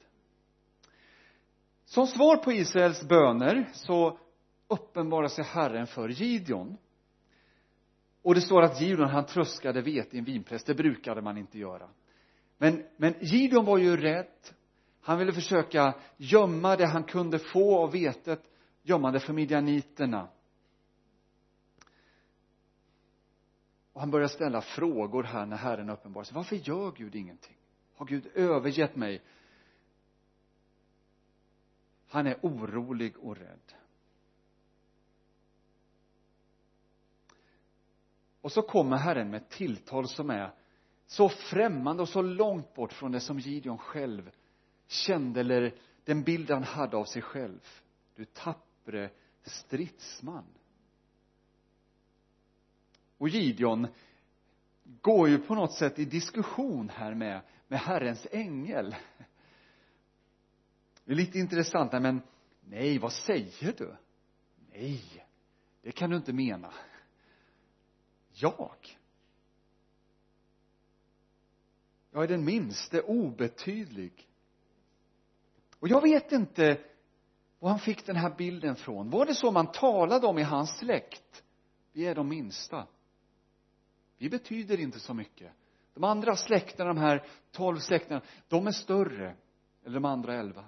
som 1.92 2.06
svar 2.06 2.36
på 2.36 2.52
Israels 2.52 3.02
böner 3.02 3.70
så 3.72 4.18
uppenbarar 4.68 5.28
sig 5.28 5.44
Herren 5.44 5.86
för 5.86 6.08
Gideon. 6.08 6.76
Och 8.22 8.34
det 8.34 8.40
står 8.40 8.62
att 8.62 8.80
Gideon 8.80 9.08
han 9.08 9.26
tröskade 9.26 9.82
vete 9.82 10.16
i 10.16 10.18
en 10.18 10.24
vinpress 10.24 10.64
det 10.64 10.74
brukade 10.74 11.22
man 11.22 11.38
inte 11.38 11.58
göra. 11.58 11.88
Men, 12.58 12.84
men 12.96 13.14
Gideon 13.20 13.64
var 13.64 13.78
ju 13.78 13.96
rädd. 13.96 14.26
Han 15.00 15.18
ville 15.18 15.32
försöka 15.32 15.94
gömma 16.16 16.76
det 16.76 16.86
han 16.86 17.04
kunde 17.04 17.38
få 17.38 17.78
av 17.78 17.92
vetet 17.92 18.42
gömma 18.82 19.10
det 19.10 19.20
för 19.20 19.32
midjaniterna. 19.32 20.28
Och 23.92 24.00
han 24.00 24.10
börjar 24.10 24.28
ställa 24.28 24.60
frågor 24.60 25.22
här 25.22 25.46
när 25.46 25.56
Herren 25.56 25.90
uppenbarar 25.90 26.24
sig. 26.24 26.34
Varför 26.34 26.56
gör 26.56 26.92
Gud 26.92 27.14
ingenting? 27.14 27.56
Har 27.96 28.06
Gud 28.06 28.26
övergett 28.34 28.96
mig? 28.96 29.22
Han 32.12 32.26
är 32.26 32.38
orolig 32.42 33.16
och 33.16 33.36
rädd. 33.36 33.74
Och 38.40 38.52
så 38.52 38.62
kommer 38.62 38.96
Herren 38.96 39.30
med 39.30 39.42
ett 39.42 39.50
tilltal 39.50 40.08
som 40.08 40.30
är 40.30 40.54
så 41.06 41.28
främmande 41.28 42.02
och 42.02 42.08
så 42.08 42.22
långt 42.22 42.74
bort 42.74 42.92
från 42.92 43.12
det 43.12 43.20
som 43.20 43.38
Gideon 43.38 43.78
själv 43.78 44.30
kände 44.86 45.40
eller 45.40 45.74
den 46.04 46.22
bild 46.22 46.50
han 46.50 46.62
hade 46.62 46.96
av 46.96 47.04
sig 47.04 47.22
själv. 47.22 47.60
Du 48.14 48.24
tappre 48.24 49.10
stridsman. 49.42 50.44
Och 53.18 53.28
Gideon 53.28 53.86
går 54.84 55.28
ju 55.28 55.38
på 55.38 55.54
något 55.54 55.74
sätt 55.74 55.98
i 55.98 56.04
diskussion 56.04 56.88
här 56.88 57.14
med, 57.14 57.40
med 57.68 57.78
Herrens 57.78 58.26
ängel 58.30 58.94
det 61.12 61.16
är 61.16 61.26
lite 61.26 61.38
intressant, 61.38 61.92
men 61.92 62.22
nej, 62.60 62.98
vad 62.98 63.12
säger 63.12 63.72
du? 63.72 63.96
Nej, 64.72 65.26
det 65.82 65.92
kan 65.92 66.10
du 66.10 66.16
inte 66.16 66.32
mena. 66.32 66.72
Jag? 68.32 68.98
Jag 72.10 72.24
är 72.24 72.28
den 72.28 72.44
minste, 72.44 73.00
obetydlig. 73.00 74.28
Och 75.78 75.88
jag 75.88 76.02
vet 76.02 76.32
inte 76.32 76.80
var 77.58 77.70
han 77.70 77.78
fick 77.78 78.06
den 78.06 78.16
här 78.16 78.34
bilden 78.36 78.76
från. 78.76 79.10
Var 79.10 79.26
det 79.26 79.34
så 79.34 79.50
man 79.50 79.72
talade 79.72 80.26
om 80.26 80.38
i 80.38 80.42
hans 80.42 80.78
släkt? 80.78 81.44
Vi 81.92 82.06
är 82.06 82.14
de 82.14 82.28
minsta. 82.28 82.86
Vi 84.18 84.30
betyder 84.30 84.80
inte 84.80 85.00
så 85.00 85.14
mycket. 85.14 85.52
De 85.94 86.04
andra 86.04 86.36
släkterna, 86.36 86.88
de 86.88 86.98
här 86.98 87.26
tolv 87.50 87.78
släkterna, 87.78 88.22
de 88.48 88.66
är 88.66 88.72
större. 88.72 89.36
Eller 89.84 89.94
de 89.94 90.04
andra 90.04 90.34
elva 90.34 90.64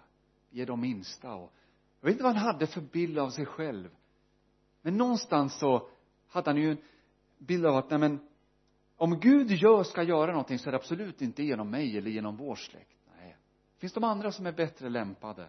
ge 0.55 0.65
de 0.65 0.81
minsta 0.81 1.35
och 1.35 1.53
jag 2.01 2.07
vet 2.07 2.13
inte 2.13 2.25
vad 2.25 2.35
han 2.35 2.47
hade 2.47 2.67
för 2.67 2.81
bild 2.81 3.19
av 3.19 3.31
sig 3.31 3.47
själv. 3.47 3.89
Men 4.83 4.97
någonstans 4.97 5.59
så 5.59 5.89
hade 6.29 6.51
han 6.51 6.57
ju 6.57 6.71
en 6.71 6.79
bild 7.39 7.67
av 7.67 7.77
att 7.77 7.91
nej 7.91 7.99
men 7.99 8.29
om 8.97 9.21
Gud 9.21 9.51
gör, 9.51 9.83
ska 9.83 10.03
göra 10.03 10.31
någonting 10.31 10.59
så 10.59 10.69
är 10.69 10.73
det 10.73 10.77
absolut 10.77 11.23
inte 11.23 11.43
genom 11.43 11.71
mig 11.71 11.99
eller 11.99 12.11
genom 12.11 12.37
vår 12.37 12.55
släkt. 12.55 12.99
Nej. 13.17 13.37
Finns 13.79 13.93
de 13.93 14.05
andra 14.05 14.33
som 14.33 14.47
är 14.47 14.53
bättre 14.53 14.89
lämpade. 14.89 15.49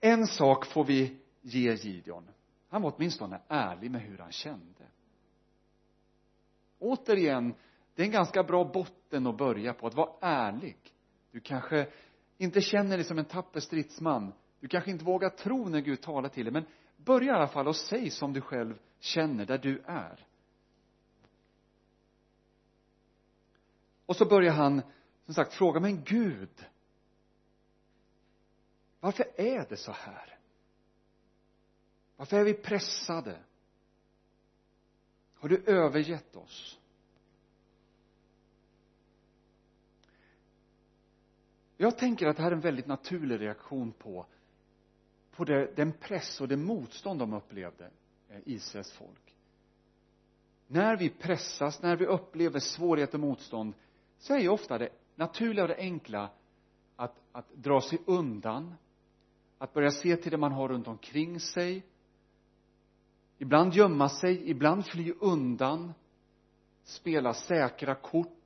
En 0.00 0.26
sak 0.26 0.66
får 0.66 0.84
vi 0.84 1.16
ge 1.40 1.74
Gideon. 1.74 2.28
Han 2.68 2.82
var 2.82 2.94
åtminstone 2.96 3.40
ärlig 3.48 3.90
med 3.90 4.00
hur 4.00 4.18
han 4.18 4.32
kände. 4.32 4.86
Återigen 6.78 7.54
det 7.94 8.02
är 8.02 8.06
en 8.06 8.12
ganska 8.12 8.42
bra 8.42 8.64
botten 8.64 9.26
att 9.26 9.38
börja 9.38 9.74
på 9.74 9.86
att 9.86 9.94
vara 9.94 10.12
ärlig. 10.20 10.76
Du 11.30 11.40
kanske 11.40 11.88
inte 12.40 12.60
känner 12.60 12.96
dig 12.96 13.04
som 13.06 13.18
en 13.18 13.24
tapper 13.24 13.60
stridsman. 13.60 14.32
Du 14.60 14.68
kanske 14.68 14.90
inte 14.90 15.04
vågar 15.04 15.30
tro 15.30 15.68
när 15.68 15.80
Gud 15.80 16.00
talar 16.02 16.28
till 16.28 16.44
dig 16.44 16.52
men 16.52 16.66
börja 16.96 17.32
i 17.32 17.36
alla 17.36 17.48
fall 17.48 17.68
och 17.68 17.76
säg 17.76 18.10
som 18.10 18.32
du 18.32 18.40
själv 18.40 18.78
känner 18.98 19.46
där 19.46 19.58
du 19.58 19.82
är. 19.86 20.26
Och 24.06 24.16
så 24.16 24.24
börjar 24.24 24.52
han 24.52 24.82
som 25.24 25.34
sagt 25.34 25.54
fråga 25.54 25.80
men 25.80 26.04
Gud 26.04 26.66
varför 29.00 29.26
är 29.36 29.66
det 29.68 29.76
så 29.76 29.92
här? 29.92 30.38
Varför 32.16 32.36
är 32.36 32.44
vi 32.44 32.54
pressade? 32.54 33.38
Har 35.34 35.48
du 35.48 35.64
övergett 35.66 36.36
oss? 36.36 36.79
Jag 41.82 41.98
tänker 41.98 42.26
att 42.26 42.36
det 42.36 42.42
här 42.42 42.50
är 42.50 42.54
en 42.54 42.60
väldigt 42.60 42.86
naturlig 42.86 43.40
reaktion 43.40 43.92
på 43.92 44.26
på 45.30 45.44
det, 45.44 45.76
den 45.76 45.92
press 45.92 46.40
och 46.40 46.48
det 46.48 46.56
motstånd 46.56 47.18
de 47.18 47.32
upplevde 47.32 47.90
eh, 48.28 48.38
Israels 48.44 48.92
folk. 48.92 49.34
När 50.66 50.96
vi 50.96 51.08
pressas, 51.08 51.82
när 51.82 51.96
vi 51.96 52.06
upplever 52.06 52.60
svårigheter 52.60 53.14
och 53.14 53.20
motstånd 53.20 53.74
så 54.18 54.34
är 54.34 54.38
ju 54.38 54.48
ofta 54.48 54.78
det 54.78 54.88
naturliga 55.14 55.62
och 55.62 55.68
det 55.68 55.76
enkla 55.76 56.30
att, 56.96 57.14
att 57.32 57.54
dra 57.54 57.80
sig 57.80 57.98
undan 58.06 58.74
att 59.58 59.72
börja 59.72 59.90
se 59.90 60.16
till 60.16 60.30
det 60.30 60.38
man 60.38 60.52
har 60.52 60.68
runt 60.68 60.88
omkring 60.88 61.40
sig 61.40 61.86
ibland 63.38 63.74
gömma 63.74 64.08
sig, 64.08 64.50
ibland 64.50 64.86
fly 64.86 65.12
undan 65.20 65.92
spela 66.84 67.34
säkra 67.34 67.94
kort 67.94 68.39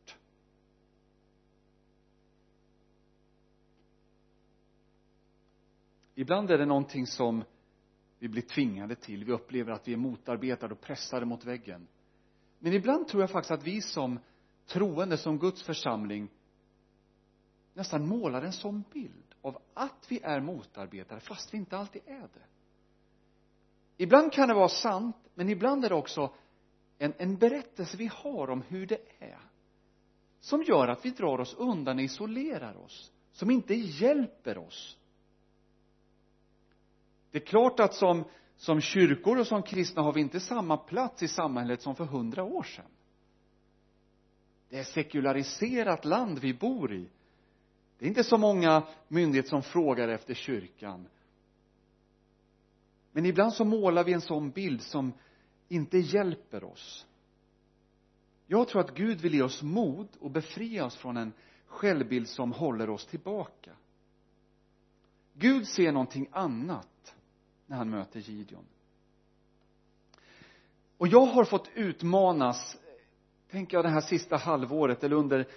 ibland 6.14 6.50
är 6.50 6.59
det 6.59 6.66
någonting 6.66 7.07
som 7.07 7.44
vi 8.18 8.29
blir 8.29 8.42
tvingade 8.42 8.94
till. 8.94 9.24
Vi 9.24 9.33
upplever 9.33 9.72
att 9.72 9.88
vi 9.88 9.92
är 9.92 9.96
motarbetade 9.96 10.74
och 10.74 10.81
pressade 10.81 11.27
mot 11.27 11.44
väggen. 11.44 11.87
Men 12.59 12.72
ibland 12.72 13.09
tror 13.09 13.22
jag 13.22 13.31
faktiskt 13.31 13.50
att 13.50 13.66
vi 13.66 13.81
som 13.81 14.18
troende 14.66 15.18
som 15.18 15.38
Guds 15.38 15.62
församling 15.62 16.29
nästan 17.74 18.09
målar 18.09 18.42
en 18.42 18.53
sån 18.53 18.85
bild 18.92 19.35
av 19.42 19.59
att 19.74 20.07
vi 20.09 20.20
är 20.22 20.40
motarbetare 20.40 21.20
fast 21.20 21.55
vi 21.55 21.59
inte 21.59 21.79
alltid 21.79 22.03
är 22.07 22.20
det. 22.20 22.46
Ibland 23.96 24.33
kan 24.33 24.48
det 24.48 24.55
vara 24.55 24.68
sant 24.68 25.16
men 25.35 25.48
ibland 25.48 25.85
är 25.85 25.88
det 25.88 25.94
också 25.94 26.35
en, 26.98 27.14
en 27.18 27.37
berättelse 27.37 27.96
vi 27.96 28.11
har 28.14 28.50
om 28.50 28.62
hur 28.62 28.87
det 28.87 29.00
är 29.18 29.40
som 30.40 30.62
gör 30.62 30.88
att 30.88 31.05
vi 31.05 31.11
drar 31.11 31.40
oss 31.40 31.55
undan 31.55 31.96
och 31.96 32.03
isolerar 32.03 32.77
oss 32.77 33.12
som 33.33 33.50
inte 33.50 33.74
hjälper 33.74 34.59
oss 34.59 34.98
det 37.35 37.38
är 37.38 37.47
klart 37.47 37.81
att 37.81 37.94
som, 37.94 38.25
som 38.57 38.81
kyrkor 38.81 39.38
och 39.38 39.47
som 39.47 39.62
kristna 39.62 40.03
har 40.03 40.12
vi 40.12 40.20
inte 40.20 40.40
samma 40.40 40.77
plats 40.77 41.23
i 41.23 41.29
samhället 41.29 41.83
som 41.83 41.94
för 41.94 42.05
hundra 42.05 42.42
år 42.42 42.62
sedan. 42.62 42.90
Det 44.68 44.79
är 44.79 44.85
sekulariserat 44.85 46.05
land 46.05 46.38
vi 46.38 46.55
bor 46.55 46.94
i. 46.94 47.09
Det 47.99 48.05
är 48.05 48.09
inte 48.09 48.25
så 48.25 48.38
många 48.38 48.87
myndigheter 49.09 49.49
som 49.49 49.62
frågar 49.62 50.09
efter 50.09 50.35
kyrkan. 50.35 51.07
Men 53.12 53.27
ibland 53.27 53.53
så 53.53 53.64
målar 53.64 54.05
vi 54.05 54.12
en 54.12 54.20
sån 54.20 54.51
bild 54.51 54.83
som 54.83 55.12
inte 55.68 55.99
hjälper 55.99 56.64
oss. 56.64 57.07
Jag 58.47 58.68
tror 58.68 58.81
att 58.81 58.94
Gud 58.94 59.20
vill 59.20 59.35
ge 59.35 59.42
oss 59.42 59.62
mod 59.62 60.09
och 60.20 60.31
befria 60.31 60.85
oss 60.85 60.97
från 60.97 61.16
en 61.16 61.33
självbild 61.66 62.29
som 62.29 62.53
håller 62.53 62.90
oss 62.90 63.07
tillbaka. 63.07 63.70
Gud 65.33 65.68
ser 65.68 65.92
någonting 65.92 66.29
annat 66.33 66.88
när 67.66 67.77
han 67.77 67.90
möter 67.90 68.20
Gideon. 68.20 68.64
Och 70.98 71.09
jag 71.09 71.27
har 71.27 71.44
fått 71.44 71.70
utmanas 71.74 72.77
tänker 73.50 73.77
jag 73.77 73.85
det 73.85 73.88
här 73.88 74.00
sista 74.00 74.37
halvåret 74.37 75.05
eller 75.05 75.16
under 75.16 75.48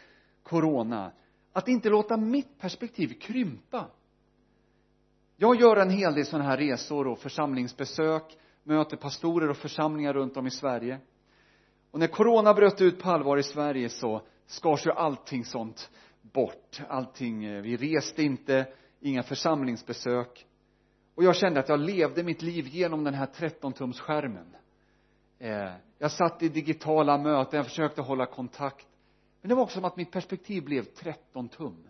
corona 0.43 1.11
att 1.53 1.67
inte 1.67 1.89
låta 1.89 2.17
mitt 2.17 2.59
perspektiv 2.59 3.19
krympa. 3.19 3.85
Jag 5.35 5.61
gör 5.61 5.77
en 5.77 5.89
hel 5.89 6.13
del 6.13 6.25
sådana 6.25 6.49
här 6.49 6.57
resor 6.57 7.07
och 7.07 7.19
församlingsbesök 7.19 8.37
möter 8.63 8.97
pastorer 8.97 9.49
och 9.49 9.57
församlingar 9.57 10.13
runt 10.13 10.37
om 10.37 10.47
i 10.47 10.51
Sverige. 10.51 10.99
Och 11.91 11.99
när 11.99 12.07
corona 12.07 12.53
bröt 12.53 12.81
ut 12.81 12.99
på 12.99 13.09
allvar 13.09 13.37
i 13.37 13.43
Sverige 13.43 13.89
så 13.89 14.21
skars 14.45 14.85
ju 14.85 14.91
allting 14.91 15.45
sånt 15.45 15.89
bort. 16.21 16.81
Allting 16.89 17.45
eh, 17.45 17.61
vi 17.61 17.77
reste 17.77 18.23
inte 18.23 18.67
inga 18.99 19.23
församlingsbesök 19.23 20.45
och 21.17 21.23
jag 21.23 21.35
kände 21.35 21.59
att 21.59 21.69
jag 21.69 21.79
levde 21.79 22.23
mitt 22.23 22.41
liv 22.41 22.67
genom 22.67 23.03
den 23.03 23.13
här 23.13 23.25
13 23.25 23.73
tums 23.73 23.99
skärmen 23.99 24.55
eh, 25.39 25.73
jag 25.97 26.11
satt 26.11 26.43
i 26.43 26.49
digitala 26.49 27.17
möten, 27.17 27.57
jag 27.57 27.65
försökte 27.65 28.01
hålla 28.01 28.25
kontakt. 28.25 28.87
Men 29.41 29.49
det 29.49 29.55
var 29.55 29.63
också 29.63 29.73
som 29.73 29.85
att 29.85 29.97
mitt 29.97 30.11
perspektiv 30.11 30.63
blev 30.63 30.83
13 30.83 31.49
tum 31.49 31.89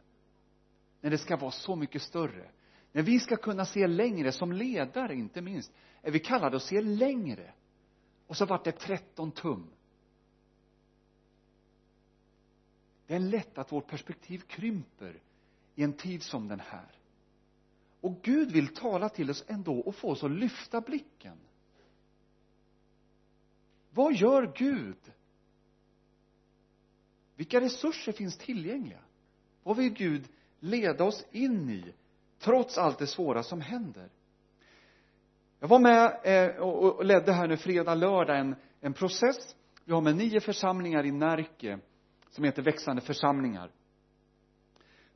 när 1.01 1.09
det 1.09 1.17
ska 1.17 1.37
vara 1.37 1.51
så 1.51 1.75
mycket 1.75 2.01
större. 2.01 2.49
När 2.91 3.03
vi 3.03 3.19
ska 3.19 3.35
kunna 3.35 3.65
se 3.65 3.87
längre 3.87 4.31
som 4.31 4.51
ledare 4.51 5.15
inte 5.15 5.41
minst 5.41 5.71
är 6.01 6.11
vi 6.11 6.19
kallade 6.19 6.57
att 6.57 6.63
se 6.63 6.81
längre. 6.81 7.53
Och 8.27 8.37
så 8.37 8.45
vart 8.45 8.63
det 8.63 8.71
13 8.71 9.31
tum 9.31 9.69
det 13.07 13.15
är 13.15 13.19
lätt 13.19 13.57
att 13.57 13.71
vårt 13.71 13.87
perspektiv 13.87 14.39
krymper 14.47 15.19
i 15.75 15.83
en 15.83 15.93
tid 15.93 16.23
som 16.23 16.47
den 16.47 16.59
här 16.59 16.96
och 18.07 18.21
Gud 18.21 18.51
vill 18.51 18.67
tala 18.67 19.09
till 19.09 19.29
oss 19.29 19.45
ändå 19.47 19.79
och 19.79 19.95
få 19.95 20.09
oss 20.11 20.23
att 20.23 20.31
lyfta 20.31 20.81
blicken. 20.81 21.37
Vad 23.89 24.13
gör 24.13 24.53
Gud? 24.55 24.97
Vilka 27.35 27.61
resurser 27.61 28.11
finns 28.11 28.37
tillgängliga? 28.37 28.99
Vad 29.63 29.77
vill 29.77 29.93
Gud 29.93 30.27
leda 30.59 31.03
oss 31.03 31.25
in 31.31 31.69
i 31.69 31.93
trots 32.39 32.77
allt 32.77 32.99
det 32.99 33.07
svåra 33.07 33.43
som 33.43 33.61
händer? 33.61 34.09
Jag 35.59 35.67
var 35.67 35.79
med 35.79 36.19
eh, 36.23 36.55
och 36.55 37.05
ledde 37.05 37.33
här 37.33 37.47
nu 37.47 37.57
fredag, 37.57 37.95
lördag 37.95 38.39
en, 38.39 38.55
en 38.81 38.93
process. 38.93 39.55
Vi 39.85 39.93
har 39.93 40.01
med 40.01 40.15
nio 40.15 40.39
församlingar 40.39 41.05
i 41.05 41.11
Närke 41.11 41.79
som 42.29 42.43
heter 42.43 42.61
växande 42.61 43.01
församlingar 43.01 43.71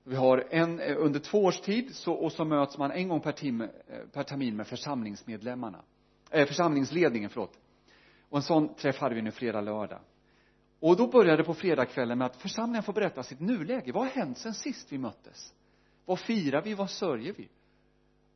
vi 0.04 0.16
har 0.16 0.48
en 0.50 0.80
eh, 0.80 0.96
under 0.98 1.20
två 1.20 1.44
års 1.44 1.60
tid 1.60 1.96
så, 1.96 2.14
och 2.14 2.32
så 2.32 2.46
möts 2.46 2.78
man 2.78 2.92
en 2.92 3.08
gång 3.08 3.20
per, 3.20 3.32
tim, 3.32 3.62
eh, 3.62 3.70
per 4.12 4.24
termin 4.24 4.56
med 4.56 4.68
församlingsmedlemmarna. 4.68 5.82
Eh, 6.30 6.48
församlingsledningen, 6.48 7.30
förlåt. 7.30 7.60
Och 8.30 8.38
en 8.38 8.44
sån 8.44 8.74
träff 8.74 8.98
hade 8.98 9.16
vi 9.16 9.22
nu 9.22 9.32
fredag, 9.32 9.62
lördag. 9.62 10.00
Och 10.80 10.98
då 10.98 11.08
började 11.08 11.38
det 11.38 11.44
på 11.44 11.54
fredagskvällen 11.54 12.18
med 12.18 12.26
att 12.26 12.36
församlingen 12.36 12.84
får 12.84 12.94
berätta 12.94 13.24
sitt 13.24 13.40
nuläge. 13.40 13.92
Vad 13.92 14.04
har 14.04 14.10
hänt 14.10 14.38
sen 14.38 14.54
sist 14.54 14.92
vi 14.92 14.98
möttes? 14.98 15.54
Vad 16.06 16.20
firar 16.20 16.62
vi, 16.62 16.74
vad 16.74 16.90
sörjer 16.90 17.34
vi? 17.34 17.50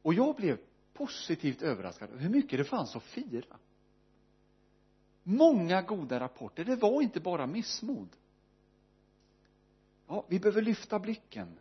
Och 0.02 0.14
jag 0.14 0.36
blev 0.36 0.58
positivt 0.94 1.62
överraskad 1.62 2.10
hur 2.18 2.30
mycket 2.30 2.60
det 2.60 2.64
fanns 2.64 2.96
att 2.96 3.04
fira. 3.04 3.58
Många 5.24 5.82
goda 5.82 6.20
rapporter. 6.20 6.64
Det 6.64 6.76
var 6.76 7.02
inte 7.02 7.20
bara 7.20 7.48
missmod 7.48 8.10
ja, 10.08 10.26
vi 10.30 10.40
behöver 10.40 10.62
lyfta 10.62 11.00
blicken. 11.00 11.60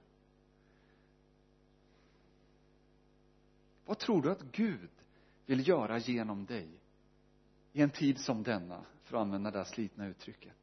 Vad 3.87 3.99
tror 3.99 4.23
du 4.23 4.31
att 4.31 4.43
Gud 4.43 4.91
vill 5.47 5.69
göra 5.69 5.99
genom 5.99 6.47
dig 6.47 6.69
i 7.73 7.83
en 7.83 7.91
tid 7.91 8.19
som 8.19 8.43
denna 8.43 8.85
för 9.03 9.17
att 9.17 9.21
använda 9.21 9.51
det 9.51 9.59
här 9.59 9.65
slitna 9.65 10.07
uttrycket? 10.07 10.55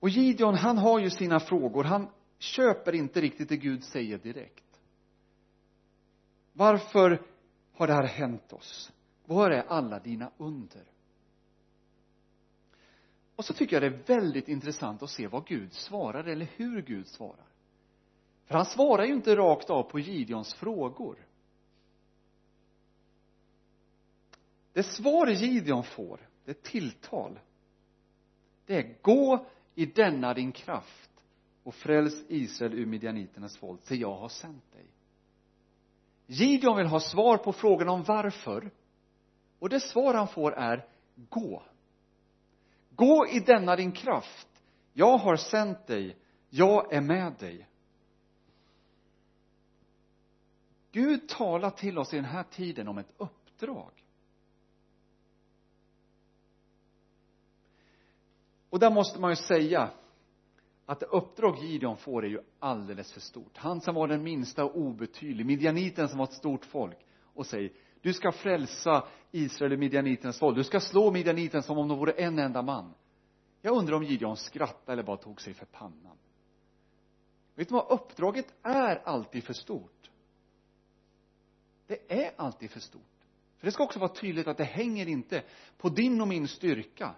Och 0.00 0.08
Gideon 0.08 0.54
han 0.54 0.78
har 0.78 1.00
ju 1.00 1.10
sina 1.10 1.40
frågor. 1.40 1.84
Han 1.84 2.08
köper 2.38 2.94
inte 2.94 3.20
riktigt 3.20 3.48
det 3.48 3.56
Gud 3.56 3.84
säger 3.84 4.18
direkt. 4.18 4.80
Varför 6.52 7.22
har 7.72 7.86
det 7.86 7.92
här 7.92 8.06
hänt 8.06 8.52
oss? 8.52 8.92
Var 9.24 9.50
är 9.50 9.62
alla 9.62 9.98
dina 9.98 10.30
under? 10.36 10.84
Och 13.36 13.44
så 13.44 13.54
tycker 13.54 13.76
jag 13.76 13.92
det 13.92 13.96
är 13.96 14.18
väldigt 14.20 14.48
intressant 14.48 15.02
att 15.02 15.10
se 15.10 15.26
vad 15.26 15.46
Gud 15.46 15.72
svarar 15.72 16.24
eller 16.24 16.48
hur 16.56 16.82
Gud 16.82 17.06
svarar. 17.06 17.46
För 18.44 18.54
han 18.54 18.66
svarar 18.66 19.04
ju 19.04 19.12
inte 19.12 19.36
rakt 19.36 19.70
av 19.70 19.82
på 19.82 19.98
Gideons 19.98 20.54
frågor. 20.54 21.26
Det 24.72 24.82
svar 24.82 25.26
Gideon 25.26 25.84
får 25.84 26.28
det 26.44 26.62
tilltal. 26.62 27.38
Det 28.66 28.76
är 28.76 28.96
gå 29.02 29.46
i 29.74 29.86
denna 29.86 30.34
din 30.34 30.52
kraft 30.52 31.10
och 31.62 31.74
fräls 31.74 32.24
Israel 32.28 32.74
ur 32.74 32.86
midjaniternas 32.86 33.62
våld, 33.62 33.82
till 33.82 34.00
jag 34.00 34.16
har 34.16 34.28
sänt 34.28 34.72
dig. 34.72 34.86
Gideon 36.26 36.76
vill 36.76 36.86
ha 36.86 37.00
svar 37.00 37.36
på 37.36 37.52
frågan 37.52 37.88
om 37.88 38.02
varför. 38.02 38.70
Och 39.58 39.68
det 39.68 39.80
svar 39.80 40.14
han 40.14 40.28
får 40.28 40.52
är 40.52 40.88
gå 41.28 41.62
gå 42.96 43.26
i 43.26 43.40
denna 43.40 43.76
din 43.76 43.92
kraft. 43.92 44.48
Jag 44.92 45.18
har 45.18 45.36
sänt 45.36 45.86
dig. 45.86 46.16
Jag 46.50 46.92
är 46.92 47.00
med 47.00 47.32
dig. 47.38 47.68
Gud 50.92 51.28
talar 51.28 51.70
till 51.70 51.98
oss 51.98 52.12
i 52.12 52.16
den 52.16 52.24
här 52.24 52.42
tiden 52.42 52.88
om 52.88 52.98
ett 52.98 53.12
uppdrag. 53.16 53.90
Och 58.70 58.78
där 58.78 58.90
måste 58.90 59.20
man 59.20 59.30
ju 59.30 59.36
säga 59.36 59.90
att 60.86 61.00
det 61.00 61.06
uppdrag 61.06 61.58
Gideon 61.58 61.96
får 61.96 62.24
är 62.24 62.28
ju 62.28 62.40
alldeles 62.58 63.12
för 63.12 63.20
stort. 63.20 63.56
Han 63.56 63.80
som 63.80 63.94
var 63.94 64.08
den 64.08 64.22
minsta 64.22 64.64
och 64.64 64.76
obetydlig 64.76 65.46
midjaniten 65.46 66.08
som 66.08 66.18
var 66.18 66.26
ett 66.26 66.32
stort 66.32 66.64
folk 66.64 66.98
och 67.22 67.46
säger 67.46 67.72
du 68.00 68.12
ska 68.12 68.32
frälsa 68.32 69.06
Israel 69.36 69.72
ur 69.72 69.76
midjaniternas 69.76 70.42
våld 70.42 70.56
du 70.56 70.64
ska 70.64 70.80
slå 70.80 71.10
midjaniten 71.10 71.62
som 71.62 71.78
om 71.78 71.88
de 71.88 71.98
vore 71.98 72.12
en 72.12 72.38
enda 72.38 72.62
man. 72.62 72.94
Jag 73.62 73.76
undrar 73.76 73.96
om 73.96 74.02
Gideon 74.02 74.36
skrattade 74.36 74.92
eller 74.92 75.02
bara 75.02 75.16
tog 75.16 75.40
sig 75.40 75.54
för 75.54 75.66
pannan. 75.66 76.16
Vet 77.54 77.68
du 77.68 77.74
vad 77.74 77.90
uppdraget 77.90 78.54
är 78.62 78.96
alltid 79.04 79.44
för 79.44 79.52
stort? 79.52 80.10
Det 81.86 82.24
är 82.24 82.32
alltid 82.36 82.70
för 82.70 82.80
stort. 82.80 83.02
För 83.58 83.66
det 83.66 83.72
ska 83.72 83.84
också 83.84 83.98
vara 83.98 84.12
tydligt 84.12 84.46
att 84.46 84.56
det 84.56 84.64
hänger 84.64 85.08
inte 85.08 85.42
på 85.76 85.88
din 85.88 86.20
och 86.20 86.28
min 86.28 86.48
styrka 86.48 87.14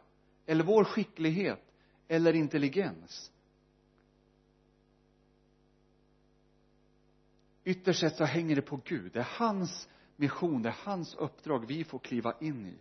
eller 0.47 0.65
vår 0.65 0.85
skicklighet 0.85 1.65
eller 2.09 2.35
intelligens. 2.35 3.33
Ytterst 7.65 8.01
sett 8.01 8.17
så 8.17 8.25
hänger 8.25 8.57
det 8.57 8.63
på 8.63 8.81
Gud. 8.85 9.13
Det 9.13 9.19
är 9.19 9.29
hans 9.31 9.89
mission, 10.19 10.63
det 10.63 10.69
är 10.69 10.77
hans 10.85 11.15
uppdrag 11.15 11.67
vi 11.67 11.85
får 11.85 11.99
kliva 11.99 12.35
in 12.41 12.67
i. 12.67 12.79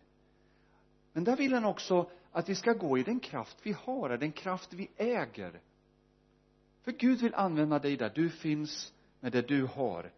Men 1.14 1.24
där 1.24 1.38
vill 1.38 1.54
han 1.54 1.66
också 1.66 2.10
att 2.32 2.50
vi 2.50 2.56
ska 2.56 2.74
gå 2.74 2.98
i 2.98 3.04
den 3.04 3.20
kraft 3.20 3.58
vi 3.64 3.72
har, 3.72 4.18
den 4.18 4.32
kraft 4.32 4.74
vi 4.74 4.90
äger. 4.96 5.62
För 6.82 6.92
Gud 6.92 7.22
vill 7.22 7.34
använda 7.34 7.80
dig 7.80 7.98
där 7.98 8.12
du 8.16 8.30
finns 8.30 8.94
med 9.20 9.32
det 9.32 9.48
du 9.48 9.66
har. 9.66 10.12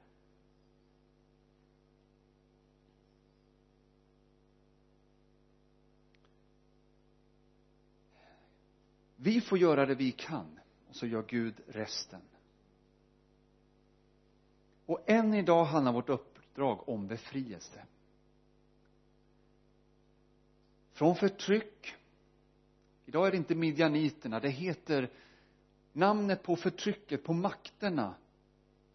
Vi 9.15 9.41
får 9.41 9.57
göra 9.57 9.85
det 9.85 9.95
vi 9.95 10.11
kan 10.11 10.59
och 10.89 10.95
så 10.95 11.07
gör 11.07 11.23
Gud 11.27 11.61
resten. 11.67 12.21
Och 14.85 15.09
än 15.09 15.33
idag 15.33 15.65
handlar 15.65 15.93
vårt 15.93 16.09
uppdrag 16.59 16.89
om 16.89 17.07
befrielse. 17.07 17.85
Från 20.91 21.15
förtryck 21.15 21.95
idag 23.05 23.27
är 23.27 23.31
det 23.31 23.37
inte 23.37 23.55
midjaniterna 23.55 24.39
det 24.39 24.49
heter 24.49 25.09
namnet 25.93 26.43
på 26.43 26.55
förtrycket, 26.55 27.23
på 27.23 27.33
makterna 27.33 28.15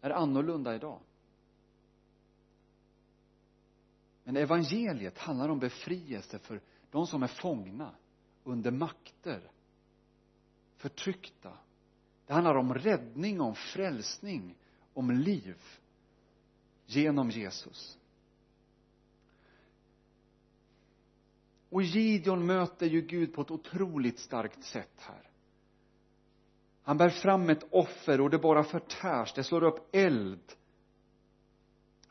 är 0.01 0.09
annorlunda 0.09 0.75
idag. 0.75 0.99
Men 4.23 4.37
evangeliet 4.37 5.17
handlar 5.17 5.49
om 5.49 5.59
befrielse 5.59 6.39
för 6.39 6.61
de 6.91 7.07
som 7.07 7.23
är 7.23 7.27
fångna 7.27 7.95
under 8.43 8.71
makter 8.71 9.51
förtryckta. 10.77 11.57
Det 12.25 12.33
handlar 12.33 12.55
om 12.55 12.73
räddning, 12.73 13.41
om 13.41 13.55
frälsning, 13.55 14.55
om 14.93 15.11
liv 15.11 15.57
genom 16.85 17.29
Jesus. 17.29 17.97
Och 21.69 21.83
Gideon 21.83 22.45
möter 22.45 22.85
ju 22.85 23.01
Gud 23.01 23.33
på 23.33 23.41
ett 23.41 23.51
otroligt 23.51 24.19
starkt 24.19 24.63
sätt 24.63 24.95
här. 24.97 25.29
Han 26.83 26.97
bär 26.97 27.09
fram 27.09 27.49
ett 27.49 27.67
offer 27.71 28.21
och 28.21 28.29
det 28.29 28.37
bara 28.37 28.63
förtärs, 28.63 29.33
det 29.33 29.43
slår 29.43 29.63
upp 29.63 29.95
eld 29.95 30.53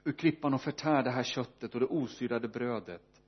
ur 0.04 0.12
klippan 0.12 0.54
och 0.54 0.62
förtär 0.62 1.02
det 1.02 1.10
här 1.10 1.22
köttet 1.22 1.74
och 1.74 1.80
det 1.80 1.86
osyrade 1.86 2.48
brödet. 2.48 3.22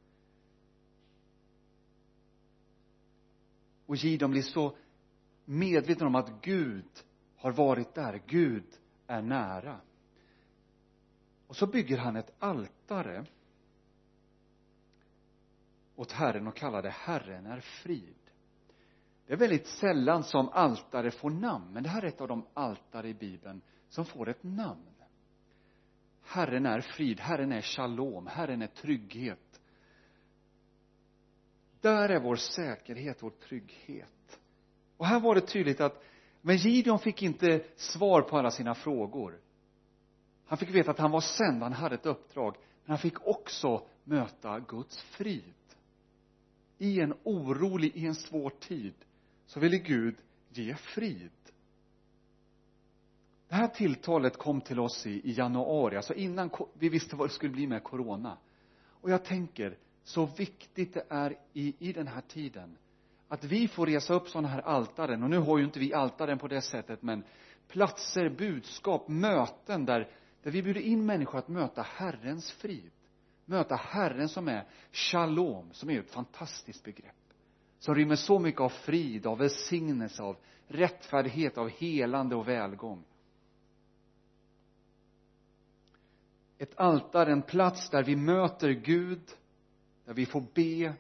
Och 3.86 3.96
Gideon 3.96 4.30
blir 4.30 4.42
så 4.42 4.76
medveten 5.44 6.06
om 6.06 6.14
att 6.14 6.42
Gud 6.42 6.88
har 7.36 7.52
varit 7.52 7.94
där, 7.94 8.22
Gud 8.26 8.66
är 9.06 9.22
nära 9.22 9.80
och 11.46 11.56
så 11.56 11.66
bygger 11.66 11.98
han 11.98 12.16
ett 12.16 12.32
altare 12.38 13.24
åt 15.96 16.12
Herren 16.12 16.46
och 16.46 16.56
kallar 16.56 16.82
det 16.82 16.90
Herren 16.90 17.46
är 17.46 17.60
frid. 17.60 18.14
Det 19.26 19.32
är 19.32 19.36
väldigt 19.36 19.66
sällan 19.66 20.24
som 20.24 20.48
altare 20.48 21.10
får 21.10 21.30
namn 21.30 21.72
men 21.72 21.82
det 21.82 21.88
här 21.88 22.02
är 22.02 22.06
ett 22.06 22.20
av 22.20 22.28
de 22.28 22.46
altare 22.54 23.08
i 23.08 23.14
bibeln 23.14 23.60
som 23.88 24.04
får 24.04 24.28
ett 24.28 24.42
namn. 24.42 24.82
Herren 26.22 26.66
är 26.66 26.80
frid, 26.80 27.20
Herren 27.20 27.52
är 27.52 27.62
shalom, 27.62 28.26
Herren 28.26 28.62
är 28.62 28.66
trygghet. 28.66 29.60
Där 31.80 32.08
är 32.08 32.20
vår 32.20 32.36
säkerhet, 32.36 33.22
vår 33.22 33.30
trygghet. 33.30 34.40
Och 34.96 35.06
här 35.06 35.20
var 35.20 35.34
det 35.34 35.40
tydligt 35.40 35.80
att 35.80 36.02
men 36.40 36.56
Gideon 36.56 36.98
fick 36.98 37.22
inte 37.22 37.64
svar 37.76 38.22
på 38.22 38.38
alla 38.38 38.50
sina 38.50 38.74
frågor 38.74 39.40
han 40.46 40.58
fick 40.58 40.70
veta 40.70 40.90
att 40.90 40.98
han 40.98 41.10
var 41.10 41.20
sänd, 41.20 41.62
han 41.62 41.72
hade 41.72 41.94
ett 41.94 42.06
uppdrag 42.06 42.56
men 42.84 42.90
han 42.90 42.98
fick 42.98 43.26
också 43.26 43.86
möta 44.04 44.60
Guds 44.60 45.02
frid. 45.02 45.54
I 46.78 47.00
en 47.00 47.14
orolig, 47.22 47.96
i 47.96 48.06
en 48.06 48.14
svår 48.14 48.50
tid 48.50 48.94
så 49.46 49.60
ville 49.60 49.78
Gud 49.78 50.16
ge 50.48 50.74
frid. 50.74 51.30
Det 53.48 53.54
här 53.54 53.68
tilltalet 53.68 54.36
kom 54.36 54.60
till 54.60 54.80
oss 54.80 55.06
i, 55.06 55.10
i 55.10 55.32
januari, 55.32 55.96
alltså 55.96 56.14
innan 56.14 56.50
vi 56.72 56.88
visste 56.88 57.16
vad 57.16 57.28
det 57.28 57.32
skulle 57.32 57.52
bli 57.52 57.66
med 57.66 57.82
corona. 57.82 58.38
Och 58.88 59.10
jag 59.10 59.24
tänker 59.24 59.78
så 60.04 60.26
viktigt 60.26 60.94
det 60.94 61.06
är 61.08 61.38
i, 61.52 61.74
i 61.78 61.92
den 61.92 62.06
här 62.06 62.20
tiden 62.20 62.76
att 63.28 63.44
vi 63.44 63.68
får 63.68 63.86
resa 63.86 64.14
upp 64.14 64.28
sådana 64.28 64.48
här 64.48 64.60
altaren. 64.60 65.22
Och 65.22 65.30
nu 65.30 65.38
har 65.38 65.58
ju 65.58 65.64
inte 65.64 65.78
vi 65.78 65.94
altaren 65.94 66.38
på 66.38 66.48
det 66.48 66.60
sättet 66.60 67.02
men 67.02 67.24
platser, 67.68 68.28
budskap, 68.28 69.08
möten 69.08 69.84
där, 69.84 70.08
där 70.46 70.52
vi 70.52 70.62
bjuder 70.62 70.80
in 70.80 71.06
människor 71.06 71.38
att 71.38 71.48
möta 71.48 71.82
Herrens 71.82 72.50
frid 72.50 72.90
möta 73.44 73.76
Herren 73.76 74.28
som 74.28 74.48
är 74.48 74.66
shalom, 74.92 75.72
som 75.72 75.90
är 75.90 76.00
ett 76.00 76.10
fantastiskt 76.10 76.84
begrepp 76.84 77.14
som 77.78 77.94
rymmer 77.94 78.16
så 78.16 78.38
mycket 78.38 78.60
av 78.60 78.68
frid, 78.68 79.26
av 79.26 79.38
välsignelse, 79.38 80.22
av 80.22 80.36
rättfärdighet, 80.66 81.58
av 81.58 81.68
helande 81.68 82.36
och 82.36 82.48
välgång. 82.48 83.04
Ett 86.58 86.78
altare, 86.78 87.32
en 87.32 87.42
plats 87.42 87.90
där 87.90 88.02
vi 88.02 88.16
möter 88.16 88.70
Gud 88.70 89.22
där 90.04 90.14
vi 90.14 90.26
får 90.26 90.44
be 90.54 90.94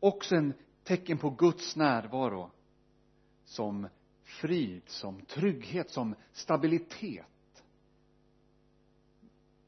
också 0.00 0.36
en 0.36 0.54
tecken 0.82 1.18
på 1.18 1.30
Guds 1.30 1.76
närvaro 1.76 2.50
som 3.44 3.88
frid, 4.24 4.82
som 4.86 5.20
trygghet, 5.20 5.90
som 5.90 6.14
stabilitet. 6.32 7.26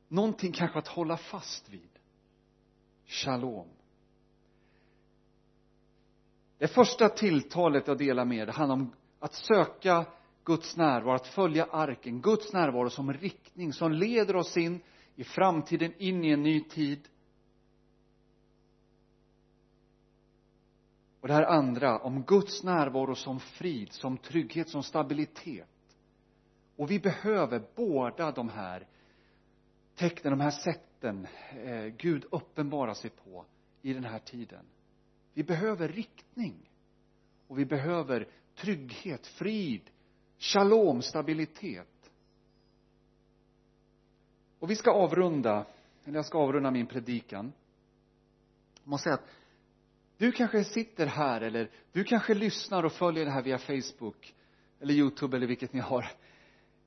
Någonting 0.09 0.53
kanske 0.53 0.79
att 0.79 0.89
hålla 0.89 1.17
fast 1.17 1.69
vid. 1.69 1.89
Shalom. 3.07 3.69
Det 6.59 6.69
första 6.69 7.09
tilltalet 7.09 7.87
jag 7.87 7.99
delar 7.99 8.25
med 8.25 8.39
er 8.39 8.47
det 8.47 8.53
handlar 8.53 8.77
om 8.77 8.93
att 9.19 9.35
söka 9.35 10.05
Guds 10.45 10.77
närvaro, 10.77 11.15
att 11.15 11.27
följa 11.27 11.65
arken, 11.65 12.21
Guds 12.21 12.53
närvaro 12.53 12.91
som 12.91 13.13
riktning 13.13 13.73
som 13.73 13.93
leder 13.93 14.37
oss 14.37 14.57
in 14.57 14.81
i 15.15 15.25
framtiden, 15.25 15.93
in 15.99 16.25
i 16.25 16.31
en 16.31 16.43
ny 16.43 16.61
tid. 16.61 17.09
Och 21.27 21.29
det 21.29 21.35
här 21.35 21.45
andra 21.45 21.99
om 21.99 22.23
Guds 22.23 22.63
närvaro 22.63 23.15
som 23.15 23.41
frid, 23.41 23.93
som 23.93 24.19
trygghet, 24.19 24.69
som 24.69 24.83
stabilitet. 24.83 25.69
Och 26.77 26.91
vi 26.91 26.99
behöver 26.99 27.63
båda 27.75 28.31
de 28.31 28.49
här 28.49 28.87
tecknen, 29.95 30.39
de 30.39 30.41
här 30.41 30.51
sätten 30.51 31.27
eh, 31.65 31.85
Gud 31.85 32.25
uppenbarar 32.31 32.95
sig 32.95 33.11
på 33.11 33.45
i 33.83 33.93
den 33.93 34.05
här 34.05 34.19
tiden. 34.19 34.65
Vi 35.35 35.45
behöver 35.45 35.89
riktning. 35.89 36.71
Och 37.47 37.59
vi 37.59 37.65
behöver 37.65 38.29
trygghet, 38.55 39.27
frid, 39.27 39.91
shalom, 40.39 41.03
stabilitet. 41.03 42.11
Och 44.59 44.71
vi 44.71 44.77
ska 44.77 44.91
avrunda 44.91 45.67
eller 46.05 46.17
jag 46.17 46.27
ska 46.27 46.39
avrunda 46.39 46.71
min 46.71 46.87
predikan. 46.87 47.53
Jag 48.83 48.91
måste 48.91 49.05
säga 49.05 49.15
att 49.15 49.29
du 50.17 50.33
kanske 50.33 50.65
sitter 50.65 51.07
här 51.07 51.41
eller 51.41 51.71
du 51.93 52.05
kanske 52.05 52.35
lyssnar 52.35 52.83
och 52.83 52.93
följer 52.93 53.25
det 53.25 53.31
här 53.31 53.43
via 53.43 53.59
Facebook 53.59 54.35
eller 54.81 54.95
Youtube 54.95 55.37
eller 55.37 55.47
vilket 55.47 55.73
ni 55.73 55.81
har. 55.81 56.07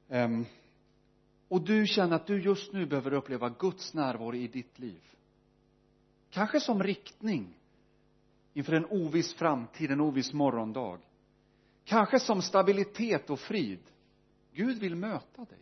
Um, 0.08 0.46
och 1.48 1.62
du 1.62 1.88
känner 1.88 2.16
att 2.16 2.28
du 2.28 2.42
just 2.42 2.74
nu 2.74 2.86
behöver 2.86 3.14
uppleva 3.14 3.50
Guds 3.50 3.94
närvaro 3.94 4.36
i 4.36 4.48
ditt 4.48 4.80
liv. 4.80 5.02
Kanske 6.30 6.60
som 6.60 6.84
riktning 6.84 7.60
inför 8.54 8.74
en 8.74 8.86
oviss 8.86 9.34
framtid, 9.34 9.92
en 9.92 10.02
oviss 10.02 10.34
morgondag. 10.34 11.00
Kanske 11.86 12.20
som 12.20 12.42
stabilitet 12.42 13.30
och 13.30 13.40
frid. 13.40 13.80
Gud 14.54 14.80
vill 14.80 14.96
möta 14.96 15.46
dig. 15.46 15.60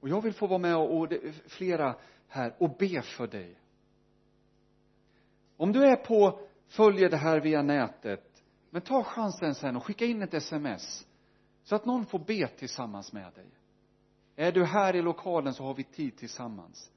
Och 0.00 0.08
jag 0.08 0.22
vill 0.22 0.34
få 0.34 0.46
vara 0.46 0.58
med 0.58 0.76
och, 0.76 1.00
och 1.00 1.12
flera 1.46 1.96
här 2.28 2.54
och 2.58 2.76
be 2.78 3.02
för 3.02 3.26
dig 3.26 3.56
om 5.58 5.72
du 5.72 5.84
är 5.84 5.96
på 5.96 6.40
följer 6.68 7.10
det 7.10 7.16
här 7.16 7.40
via 7.40 7.62
nätet 7.62 8.42
men 8.70 8.82
ta 8.82 9.04
chansen 9.04 9.54
sen 9.54 9.76
och 9.76 9.84
skicka 9.84 10.04
in 10.04 10.22
ett 10.22 10.34
sms 10.34 11.06
så 11.62 11.74
att 11.74 11.84
någon 11.84 12.06
får 12.06 12.18
be 12.18 12.48
tillsammans 12.48 13.12
med 13.12 13.32
dig. 13.34 13.46
Är 14.36 14.52
du 14.52 14.64
här 14.64 14.96
i 14.96 15.02
lokalen 15.02 15.54
så 15.54 15.64
har 15.64 15.74
vi 15.74 15.84
tid 15.84 16.16
tillsammans. 16.16 16.90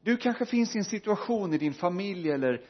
Du 0.00 0.16
kanske 0.16 0.46
finns 0.46 0.74
i 0.74 0.78
en 0.78 0.84
situation 0.84 1.54
i 1.54 1.58
din 1.58 1.74
familj 1.74 2.30
eller 2.30 2.64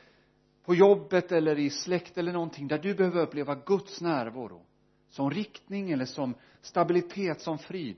på 0.64 0.74
jobbet 0.74 1.32
eller 1.32 1.58
i 1.58 1.70
släkt 1.70 2.18
eller 2.18 2.32
någonting 2.32 2.68
där 2.68 2.78
du 2.78 2.94
behöver 2.94 3.20
uppleva 3.20 3.54
Guds 3.54 4.00
närvaro 4.00 4.66
som 5.08 5.30
riktning 5.30 5.90
eller 5.90 6.04
som 6.04 6.34
stabilitet, 6.60 7.40
som 7.40 7.58
frid. 7.58 7.96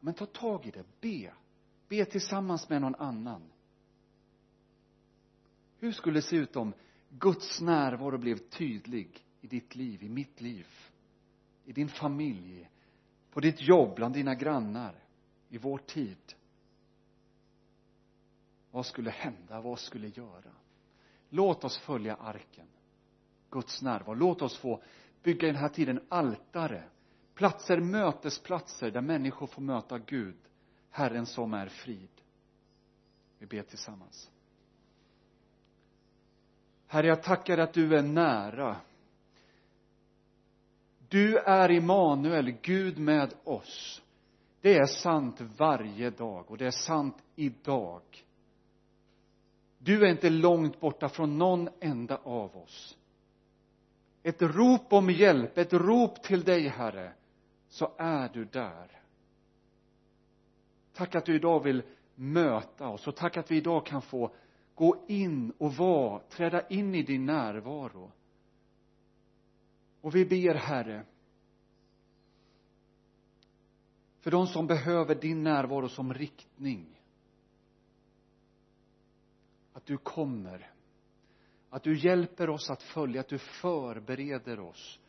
Men 0.00 0.14
ta 0.14 0.26
tag 0.26 0.66
i 0.66 0.70
det, 0.70 0.84
be. 1.00 1.32
Be 1.88 2.04
tillsammans 2.04 2.68
med 2.68 2.80
någon 2.80 2.94
annan 2.94 3.42
hur 5.80 5.92
skulle 5.92 6.18
det 6.18 6.22
se 6.22 6.36
ut 6.36 6.56
om 6.56 6.72
Guds 7.08 7.60
närvaro 7.60 8.18
blev 8.18 8.36
tydlig 8.36 9.24
i 9.40 9.46
ditt 9.46 9.74
liv, 9.74 10.02
i 10.02 10.08
mitt 10.08 10.40
liv 10.40 10.66
i 11.64 11.72
din 11.72 11.88
familj 11.88 12.70
på 13.30 13.40
ditt 13.40 13.62
jobb, 13.62 13.94
bland 13.96 14.14
dina 14.14 14.34
grannar 14.34 14.94
i 15.48 15.58
vår 15.58 15.78
tid? 15.78 16.34
Vad 18.70 18.86
skulle 18.86 19.10
hända, 19.10 19.60
vad 19.60 19.78
skulle 19.78 20.08
göra? 20.08 20.52
Låt 21.28 21.64
oss 21.64 21.78
följa 21.78 22.14
arken 22.14 22.66
Guds 23.50 23.82
närvaro, 23.82 24.14
låt 24.14 24.42
oss 24.42 24.58
få 24.58 24.82
bygga 25.22 25.48
i 25.48 25.50
den 25.52 25.60
här 25.60 25.68
tiden 25.68 26.00
altare 26.08 26.84
platser, 27.34 27.80
mötesplatser 27.80 28.90
där 28.90 29.00
människor 29.00 29.46
får 29.46 29.62
möta 29.62 29.98
Gud 29.98 30.36
Herren 30.90 31.26
som 31.26 31.54
är 31.54 31.68
frid. 31.68 32.08
Vi 33.38 33.46
ber 33.46 33.62
tillsammans. 33.62 34.30
Herre, 36.92 37.06
jag 37.06 37.22
tackar 37.22 37.58
att 37.58 37.72
du 37.72 37.96
är 37.96 38.02
nära. 38.02 38.76
Du 41.08 41.38
är 41.38 41.70
Immanuel, 41.70 42.50
Gud 42.50 42.98
med 42.98 43.34
oss. 43.44 44.02
Det 44.60 44.76
är 44.76 44.86
sant 44.86 45.40
varje 45.56 46.10
dag 46.10 46.50
och 46.50 46.58
det 46.58 46.66
är 46.66 46.70
sant 46.70 47.16
idag. 47.36 48.02
Du 49.78 50.06
är 50.06 50.10
inte 50.10 50.30
långt 50.30 50.80
borta 50.80 51.08
från 51.08 51.38
någon 51.38 51.68
enda 51.80 52.16
av 52.16 52.56
oss. 52.56 52.96
Ett 54.22 54.42
rop 54.42 54.92
om 54.92 55.10
hjälp, 55.10 55.58
ett 55.58 55.72
rop 55.72 56.22
till 56.22 56.44
dig, 56.44 56.68
Herre, 56.68 57.12
så 57.68 57.92
är 57.98 58.28
du 58.28 58.44
där. 58.44 59.00
Tack 60.94 61.14
att 61.14 61.24
du 61.24 61.34
idag 61.34 61.62
vill 61.62 61.82
möta 62.14 62.88
oss 62.88 63.06
och 63.06 63.16
tack 63.16 63.36
att 63.36 63.50
vi 63.50 63.56
idag 63.56 63.86
kan 63.86 64.02
få 64.02 64.30
gå 64.80 65.04
in 65.08 65.52
och 65.58 65.74
vara, 65.74 66.20
träda 66.20 66.68
in 66.68 66.94
i 66.94 67.02
din 67.02 67.26
närvaro. 67.26 68.12
Och 70.00 70.14
vi 70.14 70.24
ber, 70.24 70.54
Herre, 70.54 71.04
för 74.20 74.30
de 74.30 74.46
som 74.46 74.66
behöver 74.66 75.14
din 75.14 75.42
närvaro 75.42 75.88
som 75.88 76.14
riktning. 76.14 77.00
Att 79.72 79.86
du 79.86 79.96
kommer. 79.96 80.70
Att 81.70 81.82
du 81.82 81.98
hjälper 81.98 82.50
oss 82.50 82.70
att 82.70 82.82
följa, 82.82 83.20
att 83.20 83.28
du 83.28 83.38
förbereder 83.38 84.60
oss 84.60 85.00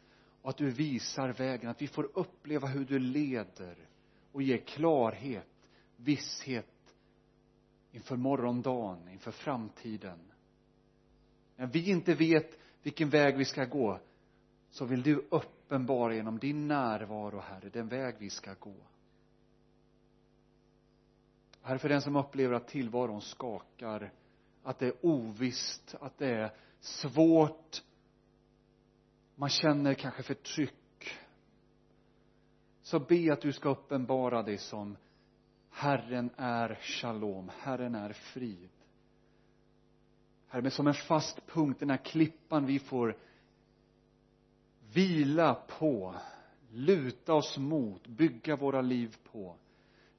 och 0.41 0.49
att 0.49 0.57
du 0.57 0.72
visar 0.72 1.34
vägen, 1.34 1.69
att 1.69 1.82
vi 1.82 1.88
får 1.88 2.09
uppleva 2.13 2.67
hur 2.67 2.86
du 2.86 2.99
leder 2.99 3.78
och 4.32 4.41
ger 4.41 4.57
klarhet, 4.57 5.69
visshet 5.95 6.80
inför 7.91 8.15
morgondagen, 8.15 9.09
inför 9.09 9.31
framtiden. 9.31 10.19
När 11.55 11.67
vi 11.67 11.89
inte 11.89 12.13
vet 12.13 12.59
vilken 12.81 13.09
väg 13.09 13.37
vi 13.37 13.45
ska 13.45 13.65
gå 13.65 13.99
så 14.69 14.85
vill 14.85 15.03
du 15.03 15.27
uppenbara 15.29 16.15
genom 16.15 16.39
din 16.39 16.67
närvaro, 16.67 17.39
Herre, 17.39 17.69
den 17.69 17.87
väg 17.87 18.15
vi 18.19 18.29
ska 18.29 18.53
gå. 18.53 18.75
Herre, 21.61 21.79
för 21.79 21.89
den 21.89 22.01
som 22.01 22.15
upplever 22.15 22.55
att 22.55 22.67
tillvaron 22.67 23.21
skakar, 23.21 24.11
att 24.63 24.79
det 24.79 24.87
är 24.87 25.05
ovisst, 25.05 25.95
att 25.99 26.17
det 26.17 26.27
är 26.27 26.53
svårt, 26.79 27.83
man 29.35 29.49
känner 29.49 29.93
kanske 29.93 30.23
förtryck, 30.23 31.19
så 32.81 32.99
be 32.99 33.33
att 33.33 33.41
du 33.41 33.53
ska 33.53 33.69
uppenbara 33.69 34.43
dig 34.43 34.57
som 34.57 34.97
Herren 35.72 36.30
är 36.38 36.80
shalom, 36.82 37.51
Herren 37.59 37.95
är 37.95 38.13
frid. 38.13 38.69
Herre, 40.47 40.61
men 40.61 40.72
som 40.72 40.88
en 40.88 40.93
fast 40.93 41.47
punkt, 41.47 41.80
den 41.80 41.89
här 41.89 41.97
klippan 41.97 42.65
vi 42.65 42.80
får 42.80 43.17
vila 44.93 45.53
på, 45.53 46.15
luta 46.72 47.34
oss 47.34 47.57
mot, 47.57 48.07
bygga 48.07 48.55
våra 48.55 48.82
liv 48.82 49.15
på. 49.32 49.55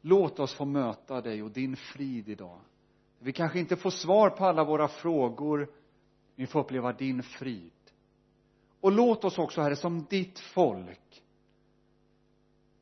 Låt 0.00 0.40
oss 0.40 0.55
få 0.55 0.64
möta 0.64 1.20
dig 1.20 1.42
och 1.42 1.50
din 1.50 1.76
frid 1.76 2.28
idag. 2.28 2.61
Vi 3.18 3.32
kanske 3.32 3.59
inte 3.59 3.76
får 3.76 3.90
svar 3.90 4.30
på 4.30 4.44
alla 4.44 4.64
våra 4.64 4.88
frågor, 4.88 5.59
men 5.59 5.66
vi 6.36 6.46
får 6.46 6.61
uppleva 6.61 6.92
din 6.92 7.22
frid. 7.22 7.72
Och 8.80 8.92
låt 8.92 9.24
oss 9.24 9.38
också, 9.38 9.61
Herre, 9.61 9.76
som 9.76 10.07
ditt 10.11 10.38
folk 10.38 11.22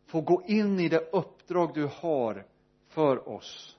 få 0.07 0.21
gå 0.21 0.43
in 0.47 0.81
i 0.81 0.89
det 0.89 1.11
uppdrag 1.13 1.75
du 1.75 1.87
har 1.87 2.47
för 2.91 3.29
oss. 3.29 3.77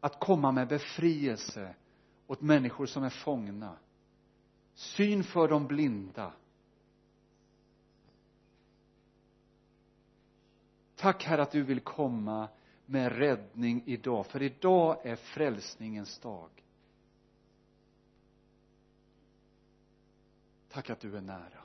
Att 0.00 0.20
komma 0.20 0.52
med 0.52 0.68
befrielse 0.68 1.74
åt 2.26 2.40
människor 2.40 2.86
som 2.86 3.04
är 3.04 3.10
fångna. 3.10 3.76
Syn 4.74 5.24
för 5.24 5.48
de 5.48 5.66
blinda. 5.66 6.32
Tack 10.96 11.24
Herre 11.24 11.42
att 11.42 11.50
du 11.50 11.62
vill 11.62 11.80
komma 11.80 12.48
med 12.86 13.12
räddning 13.12 13.82
idag, 13.86 14.26
för 14.26 14.42
idag 14.42 15.06
är 15.06 15.16
frälsningens 15.16 16.18
dag. 16.18 16.50
Tack 20.68 20.90
att 20.90 21.00
du 21.00 21.16
är 21.16 21.20
nära. 21.20 21.61